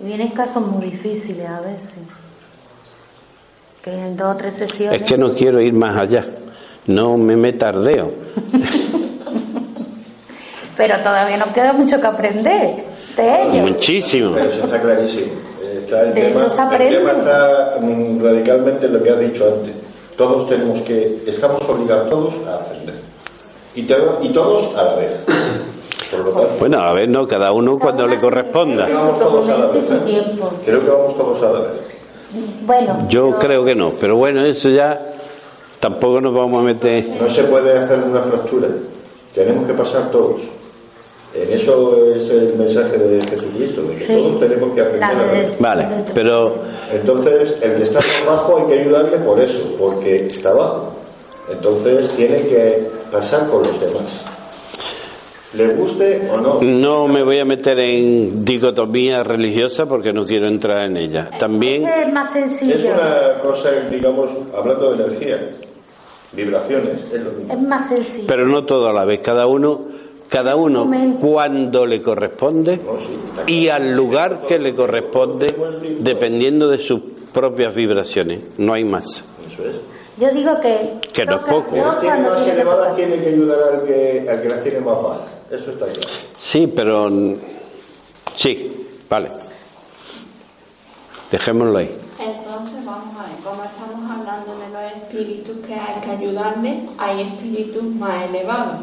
Vienen 0.00 0.28
casos 0.28 0.66
muy 0.66 0.90
difíciles 0.90 1.48
a 1.48 1.62
veces. 1.62 2.23
Que 3.84 3.92
en 3.92 4.16
dos 4.16 4.34
o 4.34 4.38
tres 4.38 4.54
sesiones. 4.54 5.02
Es 5.02 5.08
que 5.08 5.18
no 5.18 5.32
quiero 5.34 5.60
ir 5.60 5.74
más 5.74 5.94
allá. 5.96 6.24
No 6.86 7.16
me 7.18 7.36
me 7.36 7.52
tardeo. 7.52 8.10
Pero 10.76 10.98
todavía 11.00 11.36
nos 11.36 11.48
queda 11.48 11.72
mucho 11.72 12.00
que 12.00 12.06
aprender 12.06 12.84
de 13.16 13.42
ellos. 13.42 13.68
Muchísimo. 13.70 14.32
Pero 14.34 14.46
eso 14.50 14.64
está 14.64 14.80
clarísimo. 14.80 15.26
Está 15.76 16.02
el, 16.02 16.14
De 16.14 16.20
tema, 16.22 16.40
eso 16.44 16.54
se 16.54 16.60
aprende. 16.60 16.88
el 16.88 16.96
tema 16.98 17.12
está 17.12 17.76
mm, 17.80 18.22
radicalmente 18.24 18.86
en 18.86 18.92
lo 18.94 19.02
que 19.02 19.10
has 19.10 19.20
dicho 19.20 19.44
antes. 19.54 19.74
Todos 20.16 20.48
tenemos 20.48 20.80
que, 20.80 21.14
estamos 21.26 21.60
obligados 21.68 22.08
todos 22.08 22.34
a 22.48 22.56
ascender. 22.56 22.94
Y, 23.74 23.82
te- 23.82 23.96
y 24.22 24.28
todos 24.30 24.74
a 24.76 24.82
la 24.82 24.94
vez. 24.94 25.24
Por 26.10 26.20
lo 26.20 26.30
tanto, 26.30 26.50
Bueno, 26.60 26.80
a 26.80 26.92
ver, 26.92 27.08
no, 27.08 27.26
cada 27.26 27.52
uno 27.52 27.78
cuando 27.78 28.06
le 28.06 28.18
corresponda. 28.18 28.84
creo 28.86 28.96
que 28.96 29.02
vamos 29.04 29.18
todos 29.18 29.48
a 29.48 29.58
la 29.58 29.66
vez. 29.66 29.84
¿eh? 29.90 30.32
Creo 30.64 30.84
que 30.84 30.90
vamos 30.90 31.16
todos 31.16 31.42
a 31.42 31.52
la 31.52 31.58
vez. 31.60 31.80
Bueno, 32.66 33.06
Yo 33.08 33.26
pero- 33.28 33.38
creo 33.38 33.64
que 33.64 33.74
no, 33.74 33.92
pero 34.00 34.16
bueno, 34.16 34.44
eso 34.44 34.68
ya 34.70 35.00
tampoco 35.80 36.20
nos 36.20 36.34
vamos 36.34 36.60
a 36.62 36.64
meter. 36.64 37.04
No 37.20 37.28
se 37.28 37.44
puede 37.44 37.78
hacer 37.78 37.98
una 38.00 38.20
fractura. 38.22 38.68
Tenemos 39.34 39.66
que 39.66 39.74
pasar 39.74 40.10
todos. 40.10 40.40
En 41.34 41.52
eso 41.52 41.96
es 42.14 42.30
el 42.30 42.54
mensaje 42.56 42.96
de 42.96 43.18
Jesucristo, 43.20 43.82
de 43.82 43.96
que 43.96 44.06
Sí. 44.06 44.12
todos 44.12 44.38
tenemos 44.38 44.72
que 44.72 44.80
ascender 44.82 45.00
La 45.00 45.08
a 45.08 45.14
la 45.26 45.32
vez. 45.32 45.48
vez. 45.50 45.60
Vale, 45.60 45.86
pero 46.14 46.54
Entonces, 46.92 47.56
el 47.60 47.74
que 47.74 47.82
está 47.82 47.98
más 47.98 48.24
bajo 48.26 48.58
hay 48.58 48.64
que 48.66 48.80
ayudarle 48.82 49.16
por 49.18 49.40
eso, 49.40 49.58
porque 49.78 50.26
está 50.26 50.50
abajo. 50.50 50.92
Entonces, 51.50 52.08
tiene 52.10 52.36
que 52.36 52.88
pasar 53.10 53.48
con 53.48 53.58
los 53.64 53.80
demás. 53.80 54.04
Le 55.56 55.68
guste 55.74 56.28
o 56.30 56.40
no. 56.40 56.60
no 56.60 57.08
me 57.08 57.22
voy 57.22 57.38
a 57.38 57.44
meter 57.44 57.78
en 57.78 58.44
dicotomía 58.44 59.22
religiosa 59.22 59.86
porque 59.86 60.12
no 60.12 60.26
quiero 60.26 60.46
entrar 60.48 60.86
en 60.86 60.96
ella. 60.96 61.30
También, 61.38 61.86
es 61.86 62.12
más 62.12 62.32
sencillo. 62.32 62.74
Es 62.74 62.84
una 62.84 63.38
cosa, 63.40 63.70
digamos, 63.90 64.30
hablando 64.56 64.92
de 64.94 65.04
energía, 65.04 65.50
vibraciones, 66.32 67.04
es 67.12 67.22
lo 67.22 67.30
mismo. 67.32 67.52
Es 67.52 67.60
más 67.60 67.88
sencillo. 67.88 68.24
pero 68.26 68.46
no 68.46 68.64
todo 68.64 68.88
a 68.88 68.92
la 68.92 69.04
vez, 69.04 69.20
cada 69.20 69.46
uno, 69.46 69.82
cada 70.28 70.56
uno 70.56 70.90
cuando 71.20 71.86
le 71.86 72.02
corresponde 72.02 72.80
y 73.46 73.68
al 73.68 73.94
lugar 73.94 74.42
que 74.46 74.58
le 74.58 74.74
corresponde, 74.74 75.54
dependiendo 76.00 76.68
de 76.68 76.78
sus 76.78 77.00
propias 77.32 77.74
vibraciones. 77.74 78.40
No 78.58 78.72
hay 78.72 78.84
más. 78.84 79.22
Eso 79.46 79.66
es. 79.68 79.76
Yo 80.16 80.30
digo 80.30 80.60
que. 80.60 81.00
Que 81.12 81.26
no 81.26 81.36
es 81.36 81.42
poco. 81.42 81.76
Las 81.76 81.98
tiene 81.98 82.20
más 82.20 82.46
elevadas 82.46 82.88
tocar. 82.90 82.96
tiene 82.96 83.22
que 83.22 83.28
ayudar 83.30 83.58
al 83.72 83.82
que, 83.82 84.26
al 84.30 84.42
que 84.42 84.48
las 84.48 84.60
tiene 84.60 84.80
más 84.80 85.02
bajas. 85.02 85.28
Eso 85.54 85.70
está 85.70 85.86
claro. 85.86 86.08
Sí, 86.36 86.66
pero 86.66 87.10
sí, 88.34 88.72
vale. 89.08 89.30
Dejémoslo 91.30 91.78
ahí. 91.78 91.90
Entonces, 92.18 92.84
vamos 92.84 93.14
a 93.16 93.22
ver, 93.22 93.36
como 93.44 93.62
estamos 93.64 94.10
hablando 94.10 94.56
de 94.58 94.68
los 94.70 95.02
espíritus 95.02 95.66
que 95.66 95.74
hay 95.74 96.00
que 96.00 96.10
ayudarles, 96.10 96.84
hay 96.98 97.22
espíritus 97.22 97.84
más 97.84 98.24
elevados 98.24 98.80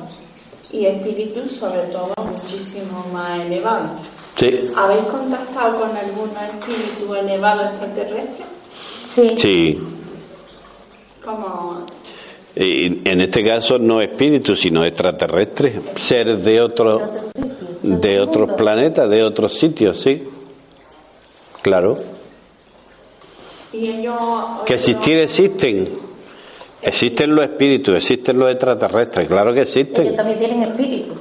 y 0.71 0.86
espíritus, 0.86 1.51
sobre 1.51 1.81
todo, 1.84 2.13
muchísimo 2.25 3.05
más 3.13 3.39
elevados. 3.41 3.91
Sí, 4.38 4.60
¿Habéis 4.75 5.03
contactado 5.03 5.79
con 5.81 5.95
algunos 5.95 6.38
espíritus 6.43 7.17
elevados 7.17 7.71
extraterrestres? 7.71 8.47
Sí. 9.13 9.29
sí. 9.38 9.88
Como 11.23 11.86
en 12.55 13.21
este 13.21 13.43
caso 13.43 13.79
no 13.79 14.01
espíritus, 14.01 14.59
sino 14.61 14.83
extraterrestres, 14.83 15.73
seres 15.95 16.43
de 16.43 16.59
otro, 16.61 16.99
de 16.99 17.05
otros 17.05 18.01
de 18.01 18.19
otro 18.19 18.43
otros 18.43 18.57
planetas, 18.57 19.09
de 19.09 19.23
otros 19.23 19.53
sitios, 19.57 19.99
sí. 20.01 20.23
Claro. 21.61 21.97
ellos 23.73 24.15
Que 24.65 24.73
existir 24.75 25.17
existen. 25.17 25.89
Existen 26.81 27.35
los 27.35 27.45
espíritus, 27.45 27.95
existen 27.95 28.37
los 28.39 28.49
extraterrestres, 28.51 29.27
claro 29.27 29.53
que 29.53 29.61
Ellos 29.61 29.75
existen. 29.77 30.15
también 30.15 30.39
tienen 30.39 30.63
espíritu. 30.63 31.13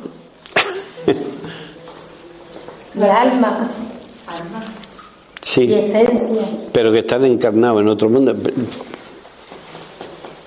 alma 3.02 3.68
y 4.26 5.42
Sí, 5.42 5.72
esencia. 5.72 6.42
pero 6.72 6.92
que 6.92 6.98
están 7.00 7.24
encarnados 7.24 7.80
en 7.82 7.88
otro 7.88 8.08
mundo. 8.08 8.34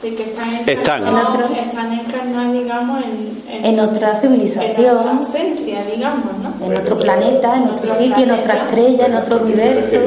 Sí, 0.04 0.12
que 0.12 0.24
están 0.24 0.54
Están. 0.68 1.00
encarnados, 1.00 1.36
En 1.36 1.44
otro- 1.46 1.56
están 1.64 1.94
encarnados, 1.94 2.54
digamos, 2.54 3.04
en, 3.06 3.66
En 3.66 3.80
otra 3.80 4.12
en 4.12 4.18
civilización, 4.18 4.98
otra 4.98 5.18
esencia, 5.22 5.84
digamos, 5.96 6.26
¿no? 6.44 6.66
en 6.66 6.78
otro 6.78 7.00
planeta, 7.00 7.56
en 7.56 7.70
otro 7.70 7.96
sitio, 7.96 8.24
en 8.26 8.32
otra 8.32 8.54
estrella, 8.58 9.06
en 9.06 9.16
otro 9.16 9.38
universo. 9.44 9.98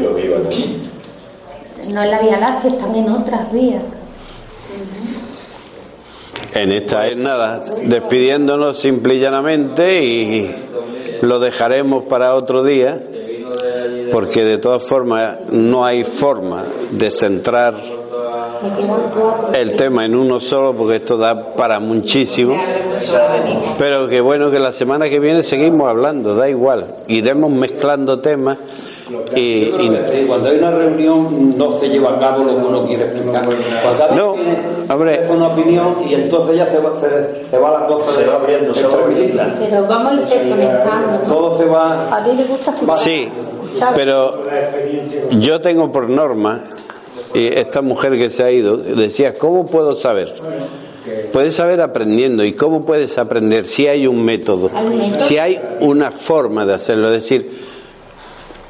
ahí. 0.50 0.82
No 1.94 2.02
en 2.02 2.10
la 2.10 2.18
Vía 2.20 2.38
Láctea, 2.38 2.70
están 2.72 2.94
en 2.94 3.08
otras 3.10 3.50
vías. 3.52 3.82
En 6.54 6.72
esta 6.72 7.06
es 7.06 7.16
nada, 7.16 7.64
despidiéndonos 7.82 8.78
simple 8.78 9.14
y 9.14 9.20
llanamente 9.20 10.02
y 10.04 10.54
lo 11.22 11.38
dejaremos 11.38 12.04
para 12.04 12.34
otro 12.34 12.62
día, 12.64 13.00
porque 14.12 14.44
de 14.44 14.58
todas 14.58 14.82
formas 14.82 15.38
no 15.50 15.84
hay 15.84 16.04
forma 16.04 16.64
de 16.90 17.10
centrar 17.10 17.74
el 19.54 19.76
tema 19.76 20.04
en 20.04 20.14
uno 20.14 20.40
solo, 20.40 20.74
porque 20.74 20.96
esto 20.96 21.16
da 21.16 21.54
para 21.54 21.80
muchísimo. 21.80 22.56
Pero 23.78 24.06
que 24.06 24.20
bueno 24.20 24.50
que 24.50 24.58
la 24.58 24.72
semana 24.72 25.08
que 25.08 25.18
viene 25.20 25.42
seguimos 25.42 25.88
hablando, 25.88 26.34
da 26.34 26.48
igual, 26.48 26.86
iremos 27.08 27.50
mezclando 27.50 28.18
temas 28.20 28.58
y, 29.36 29.40
y- 29.40 30.24
cuando 30.26 30.48
hay 30.48 30.58
una 30.58 30.70
reunión 30.72 31.56
no 31.56 31.78
se 31.78 31.88
lleva 31.88 32.16
a 32.16 32.18
cabo 32.18 32.42
lo 32.44 32.56
que 32.56 32.64
uno 32.64 32.84
quiere 32.86 33.04
explicar. 33.04 33.46
No, 34.16 34.34
hombre. 34.92 35.20
una 35.30 35.46
opinión 35.48 35.96
y 36.08 36.14
entonces 36.14 36.56
ya 36.56 36.66
se 36.66 36.78
va, 36.80 36.90
se, 36.98 37.44
se 37.48 37.58
va 37.58 37.80
la 37.80 37.86
cosa 37.86 38.12
Se 38.12 38.24
de 38.24 38.26
va 38.30 38.34
abriendo, 38.36 38.74
se 38.74 38.82
va. 38.84 38.98
Pero 39.60 39.86
vamos 39.86 40.14
interconectando, 40.14 41.18
¿no? 41.22 41.28
Todo 41.34 41.56
se 41.58 41.64
va. 41.66 42.16
A 42.16 42.20
mí 42.22 42.32
me 42.36 42.44
gusta 42.44 42.70
escuchar. 42.72 42.96
Sí, 42.98 43.28
pero 43.94 44.42
yo 45.38 45.60
tengo 45.60 45.92
por 45.92 46.08
norma, 46.08 46.62
esta 47.36 47.82
mujer 47.82 48.14
que 48.14 48.30
se 48.30 48.42
ha 48.42 48.50
ido 48.50 48.76
decía, 48.76 49.34
¿cómo 49.34 49.66
puedo 49.66 49.94
saber? 49.96 50.32
Puedes 51.32 51.54
saber 51.54 51.80
aprendiendo. 51.80 52.44
¿Y 52.44 52.52
cómo 52.52 52.84
puedes 52.84 53.16
aprender 53.18 53.66
si 53.66 53.86
hay 53.86 54.06
un 54.06 54.24
método? 54.24 54.70
Si 55.18 55.38
hay 55.38 55.60
una 55.80 56.10
forma 56.10 56.66
de 56.66 56.74
hacerlo. 56.74 57.08
Es 57.12 57.22
decir, 57.22 57.50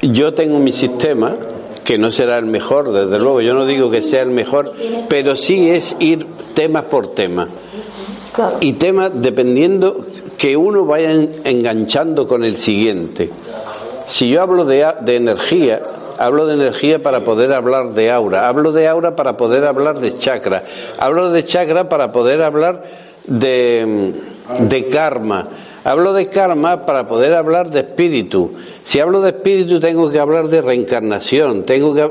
yo 0.01 0.33
tengo 0.33 0.59
mi 0.59 0.71
sistema, 0.71 1.35
que 1.83 1.97
no 1.97 2.11
será 2.11 2.37
el 2.37 2.45
mejor, 2.45 2.91
desde 2.91 3.17
luego, 3.17 3.41
yo 3.41 3.53
no 3.53 3.65
digo 3.65 3.89
que 3.89 4.01
sea 4.01 4.21
el 4.21 4.29
mejor, 4.29 4.73
pero 5.07 5.35
sí 5.35 5.69
es 5.69 5.95
ir 5.99 6.25
tema 6.53 6.83
por 6.83 7.07
tema. 7.13 7.47
Y 8.59 8.73
temas 8.73 9.11
dependiendo 9.15 9.97
que 10.37 10.55
uno 10.55 10.85
vaya 10.85 11.11
en- 11.11 11.31
enganchando 11.43 12.27
con 12.27 12.43
el 12.43 12.55
siguiente. 12.57 13.29
Si 14.09 14.29
yo 14.29 14.41
hablo 14.41 14.65
de, 14.65 14.87
de 15.01 15.15
energía, 15.15 15.81
hablo 16.17 16.45
de 16.45 16.53
energía 16.55 17.01
para 17.01 17.23
poder 17.23 17.51
hablar 17.53 17.89
de 17.89 18.09
aura, 18.11 18.47
hablo 18.47 18.71
de 18.71 18.87
aura 18.87 19.15
para 19.15 19.35
poder 19.37 19.65
hablar 19.65 19.99
de 19.99 20.15
chakra, 20.17 20.63
hablo 20.97 21.29
de 21.29 21.43
chakra 21.45 21.89
para 21.89 22.11
poder 22.11 22.41
hablar 22.41 22.83
de, 23.25 24.13
karma, 24.91 25.47
hablo 25.83 26.13
de 26.13 26.27
karma 26.29 26.85
para 26.85 27.05
poder 27.05 27.33
hablar 27.33 27.69
de 27.69 27.81
espíritu. 27.81 28.53
Si 28.85 28.99
hablo 28.99 29.21
de 29.21 29.29
espíritu 29.31 29.79
tengo 29.79 30.09
que 30.09 30.19
hablar 30.19 30.47
de 30.47 30.61
reencarnación, 30.61 31.63
tengo 31.63 31.93
que 31.93 32.09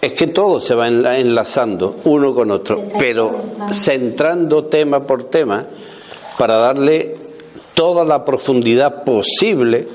es 0.00 0.12
que 0.12 0.26
todo 0.26 0.60
se 0.60 0.74
va 0.74 0.86
enla- 0.88 1.18
enlazando 1.18 1.96
uno 2.04 2.34
con 2.34 2.50
otro, 2.50 2.82
pero 2.98 3.40
centrando 3.70 4.64
tema 4.64 5.02
por 5.04 5.24
tema 5.24 5.64
para 6.36 6.56
darle 6.56 7.16
toda 7.72 8.04
la 8.04 8.22
profundidad 8.24 9.02
posible 9.04 9.88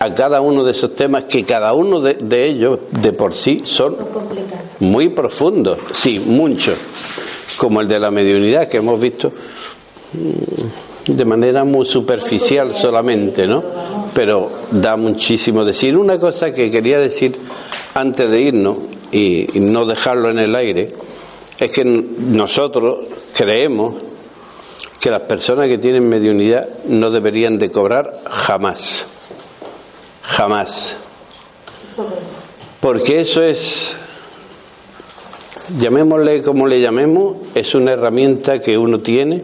a 0.00 0.14
cada 0.14 0.40
uno 0.40 0.64
de 0.64 0.72
esos 0.72 0.94
temas 0.94 1.24
que 1.24 1.44
cada 1.44 1.72
uno 1.72 2.00
de, 2.00 2.14
de 2.14 2.46
ellos 2.46 2.78
de 2.90 3.12
por 3.12 3.34
sí 3.34 3.62
son 3.64 3.96
Muy 4.80 5.08
profundos, 5.08 5.78
sí, 5.92 6.20
mucho, 6.20 6.72
como 7.56 7.80
el 7.80 7.88
de 7.88 7.98
la 7.98 8.10
mediunidad 8.10 8.68
que 8.68 8.76
hemos 8.76 9.00
visto 9.00 9.32
mm, 10.12 11.12
de 11.12 11.24
manera 11.24 11.64
muy 11.64 11.84
superficial 11.84 12.74
solamente, 12.74 13.46
¿no? 13.46 13.64
Pero 14.14 14.50
da 14.70 14.96
muchísimo 14.96 15.64
decir. 15.64 15.96
Una 15.96 16.18
cosa 16.18 16.52
que 16.52 16.70
quería 16.70 16.98
decir 16.98 17.34
antes 17.94 18.30
de 18.30 18.40
irnos 18.40 18.76
y, 19.10 19.56
y 19.56 19.60
no 19.60 19.86
dejarlo 19.86 20.30
en 20.30 20.38
el 20.38 20.54
aire 20.54 20.92
es 21.58 21.72
que 21.72 21.84
nosotros 21.84 23.06
creemos 23.34 23.94
que 25.00 25.10
las 25.10 25.22
personas 25.22 25.68
que 25.68 25.78
tienen 25.78 26.08
mediunidad 26.08 26.68
no 26.86 27.10
deberían 27.10 27.58
de 27.58 27.70
cobrar 27.70 28.20
jamás, 28.28 29.06
jamás. 30.28 30.96
Porque 32.80 33.20
eso 33.20 33.42
es, 33.42 33.96
llamémosle 35.80 36.42
como 36.42 36.66
le 36.66 36.80
llamemos, 36.80 37.38
es 37.54 37.74
una 37.74 37.92
herramienta 37.92 38.60
que 38.60 38.78
uno 38.78 39.00
tiene 39.00 39.42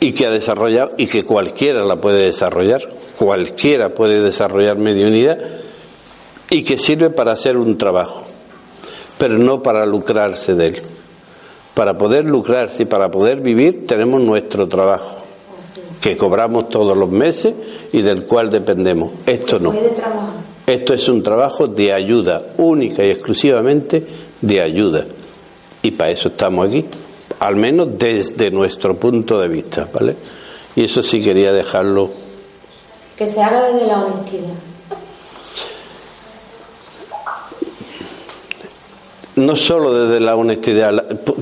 y 0.00 0.12
que 0.12 0.26
ha 0.26 0.30
desarrollado 0.30 0.92
y 0.98 1.06
que 1.06 1.24
cualquiera 1.24 1.84
la 1.84 2.00
puede 2.00 2.26
desarrollar, 2.26 2.82
cualquiera 3.16 3.94
puede 3.94 4.20
desarrollar 4.20 4.76
mediunidad 4.76 5.38
y 6.50 6.64
que 6.64 6.76
sirve 6.76 7.10
para 7.10 7.32
hacer 7.32 7.56
un 7.56 7.78
trabajo, 7.78 8.24
pero 9.16 9.38
no 9.38 9.62
para 9.62 9.86
lucrarse 9.86 10.54
de 10.54 10.66
él. 10.66 10.82
Para 11.74 11.96
poder 11.96 12.24
lucrarse 12.24 12.82
y 12.82 12.86
para 12.86 13.10
poder 13.10 13.40
vivir 13.40 13.86
tenemos 13.86 14.20
nuestro 14.20 14.66
trabajo, 14.66 15.24
que 16.00 16.16
cobramos 16.16 16.68
todos 16.68 16.96
los 16.96 17.10
meses 17.10 17.54
y 17.92 18.02
del 18.02 18.24
cual 18.24 18.50
dependemos. 18.50 19.12
Esto 19.26 19.58
no. 19.58 19.74
Esto 20.66 20.94
es 20.94 21.08
un 21.08 21.22
trabajo 21.22 21.66
de 21.66 21.92
ayuda, 21.92 22.42
única 22.58 23.04
y 23.04 23.10
exclusivamente 23.10 24.06
de 24.40 24.60
ayuda. 24.60 25.04
Y 25.82 25.92
para 25.92 26.10
eso 26.10 26.28
estamos 26.28 26.68
aquí, 26.68 26.84
al 27.40 27.56
menos 27.56 27.88
desde 27.96 28.50
nuestro 28.50 28.98
punto 28.98 29.40
de 29.40 29.48
vista, 29.48 29.88
¿vale? 29.92 30.14
Y 30.76 30.84
eso 30.84 31.02
sí 31.02 31.22
quería 31.22 31.52
dejarlo. 31.52 32.10
Que 33.16 33.26
se 33.26 33.42
haga 33.42 33.70
desde 33.70 33.86
la 33.86 34.04
honestidad. 34.04 34.54
No 39.36 39.54
solo 39.56 40.06
desde 40.06 40.20
la 40.20 40.36
honestidad, 40.36 40.92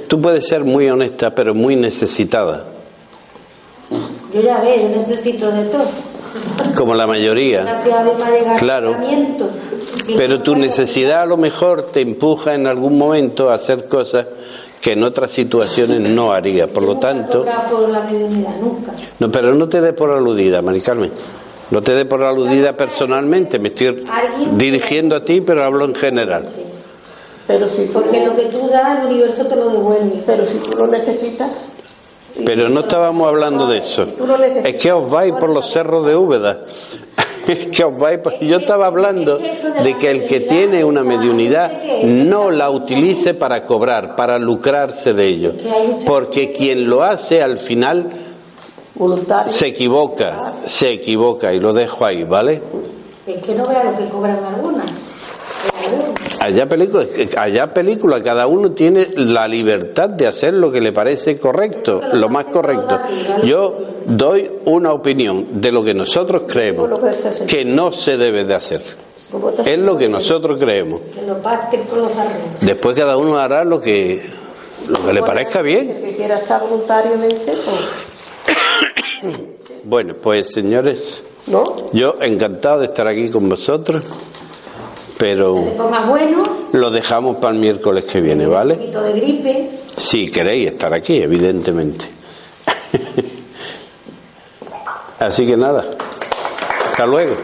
tú 0.07 0.21
puedes 0.21 0.47
ser 0.47 0.64
muy 0.64 0.88
honesta, 0.88 1.35
pero 1.35 1.55
muy 1.55 1.77
necesitada, 1.77 2.66
Yo 4.37 4.42
ya 4.42 4.61
veo, 4.61 4.87
yo 4.87 4.96
necesito 4.96 5.51
de 5.51 5.64
todo. 5.64 5.85
como 6.77 6.94
la 6.94 7.07
mayoría. 7.07 7.62
Gracias 7.62 7.94
a 7.94 8.05
Dios 8.05 8.18
me 8.18 8.25
ha 8.25 8.31
llegado 8.31 8.59
Claro. 8.59 8.96
Pero 10.14 10.37
no, 10.37 10.42
tu 10.42 10.57
necesidad 10.57 11.22
a 11.22 11.27
lo 11.27 11.38
mejor 11.38 11.85
te 11.90 12.03
empuja 12.03 12.55
en 12.55 12.66
algún 12.66 12.99
momento 12.99 13.49
a 13.49 13.55
hacer 13.55 13.88
cosas 13.88 14.27
que 14.83 14.92
en 14.92 15.05
otras 15.05 15.31
situaciones 15.31 16.11
no 16.11 16.33
haría. 16.33 16.68
Por 16.68 16.83
lo 16.83 16.94
Nunca 16.94 17.09
tanto, 17.09 17.46
por 17.70 17.88
la 17.88 18.01
mediunidad, 18.01 18.57
nunca. 18.61 18.92
No, 19.18 19.33
pero 19.33 19.55
no 19.55 19.70
te 19.70 19.81
dé 19.81 19.94
por 19.94 20.11
aludida, 20.11 20.61
Mari 20.61 20.83
Carmen. 20.83 21.11
No 21.70 21.81
te 21.81 21.94
dé 21.94 22.05
por 22.05 22.22
aludida 22.22 22.75
personalmente. 22.75 23.59
Me 23.59 23.70
estoy 23.70 24.05
dirigiendo 24.53 25.16
a 25.16 25.25
ti, 25.25 25.40
pero 25.40 25.64
hablo 25.64 25.87
en 25.87 25.94
general. 25.94 26.46
Pero 27.46 27.66
si 27.68 27.87
tú, 27.87 27.94
Porque 27.94 28.22
lo 28.27 28.37
que 28.37 28.42
tú 28.46 28.68
das, 28.68 28.99
el 29.01 29.07
universo 29.07 29.46
te 29.46 29.57
lo 29.57 29.70
devuelve. 29.70 30.22
pero 30.27 30.44
si 30.46 30.59
tú 30.59 30.77
lo 30.77 30.88
necesitas, 30.88 31.49
Pero 32.44 32.68
no 32.68 32.81
estábamos 32.81 33.29
hablando 33.29 33.66
de 33.66 33.79
eso. 33.79 34.07
Es 34.64 34.77
que 34.77 34.92
os 34.92 35.11
vais 35.11 35.33
por 35.35 35.51
los 35.51 35.70
cerros 35.70 36.07
de 36.07 36.14
Úbeda. 36.14 36.64
Es 37.46 37.66
que 37.66 37.85
os 37.85 37.96
vais 37.96 38.18
por... 38.18 38.40
Yo 38.40 38.57
estaba 38.57 38.88
hablando 38.88 39.38
de 39.38 39.96
que 39.96 40.11
el 40.11 40.27
que 40.27 40.40
tiene 40.40 40.85
una 40.85 41.05
mediunidad 41.05 41.70
no 42.03 42.51
la 42.51 42.70
utilice 42.70 43.35
para 43.35 43.64
cobrar, 43.64 44.16
para 44.16 44.37
lucrarse 44.37 45.14
de 45.14 45.29
ello. 45.29 45.53
Porque 46.05 46.51
quien 46.51 46.90
lo 46.90 47.05
hace 47.05 47.40
al 47.40 47.57
final 47.57 48.11
se 49.46 49.68
equivoca, 49.68 50.55
se 50.64 50.90
equivoca 50.90 51.55
y 51.55 51.61
lo 51.61 51.72
dejo 51.72 52.05
ahí, 52.05 52.25
¿vale? 52.25 52.61
Es 53.27 53.40
que 53.42 53.55
no 53.55 53.68
vea 53.68 53.85
lo 53.85 53.96
que 53.96 54.09
cobran 54.09 54.42
algunas. 54.42 54.90
Allá 56.47 56.69
película, 56.69 57.05
allá 57.39 57.75
película, 57.75 58.23
cada 58.23 58.47
uno 58.47 58.71
tiene 58.71 59.09
la 59.17 59.49
libertad 59.49 60.11
de 60.11 60.29
hacer 60.29 60.55
lo 60.55 60.71
que 60.71 60.81
le 60.81 60.93
parece 60.93 61.41
correcto, 61.41 62.01
lo 62.13 62.29
más 62.29 62.45
correcto. 62.47 63.01
Yo 63.43 63.77
doy 64.07 64.49
una 64.65 64.93
opinión 64.93 65.61
de 65.61 65.73
lo 65.73 65.83
que 65.83 65.93
nosotros 65.93 66.45
creemos 66.47 66.89
que 67.49 67.65
no 67.65 67.91
se 67.91 68.17
debe 68.17 68.45
de 68.45 68.55
hacer. 68.55 68.81
Es 69.65 69.77
lo 69.77 69.97
que 69.97 70.09
nosotros 70.09 70.61
creemos. 70.61 71.01
Después 72.61 72.97
cada 72.97 73.17
uno 73.17 73.39
hará 73.39 73.65
lo 73.65 73.81
que 73.81 74.31
lo 74.89 75.05
que 75.05 75.13
le 75.13 75.23
parezca 75.23 75.63
bien. 75.63 75.89
Pues, 75.89 76.17
Bueno, 79.83 80.15
pues 80.23 80.53
señores, 80.53 81.25
yo 81.93 82.15
encantado 82.21 82.81
de 82.81 82.87
estar 82.87 83.09
aquí 83.09 83.29
con 83.31 83.49
vosotros, 83.49 84.05
pero 85.19 85.55
bueno, 85.55 86.43
lo 86.73 86.91
dejamos 86.91 87.37
para 87.37 87.55
el 87.55 87.61
miércoles 87.61 88.07
que 88.07 88.21
viene, 88.21 88.47
un 88.47 88.53
¿vale? 88.53 88.75
poquito 88.75 89.03
de 89.03 89.13
gripe. 89.13 89.71
Si 89.97 90.31
queréis 90.31 90.73
estar 90.73 90.93
aquí, 90.93 91.23
evidentemente. 91.23 92.05
Así 95.19 95.47
que 95.47 95.57
nada. 95.57 95.85
Hasta 96.91 97.07
luego. 97.07 97.35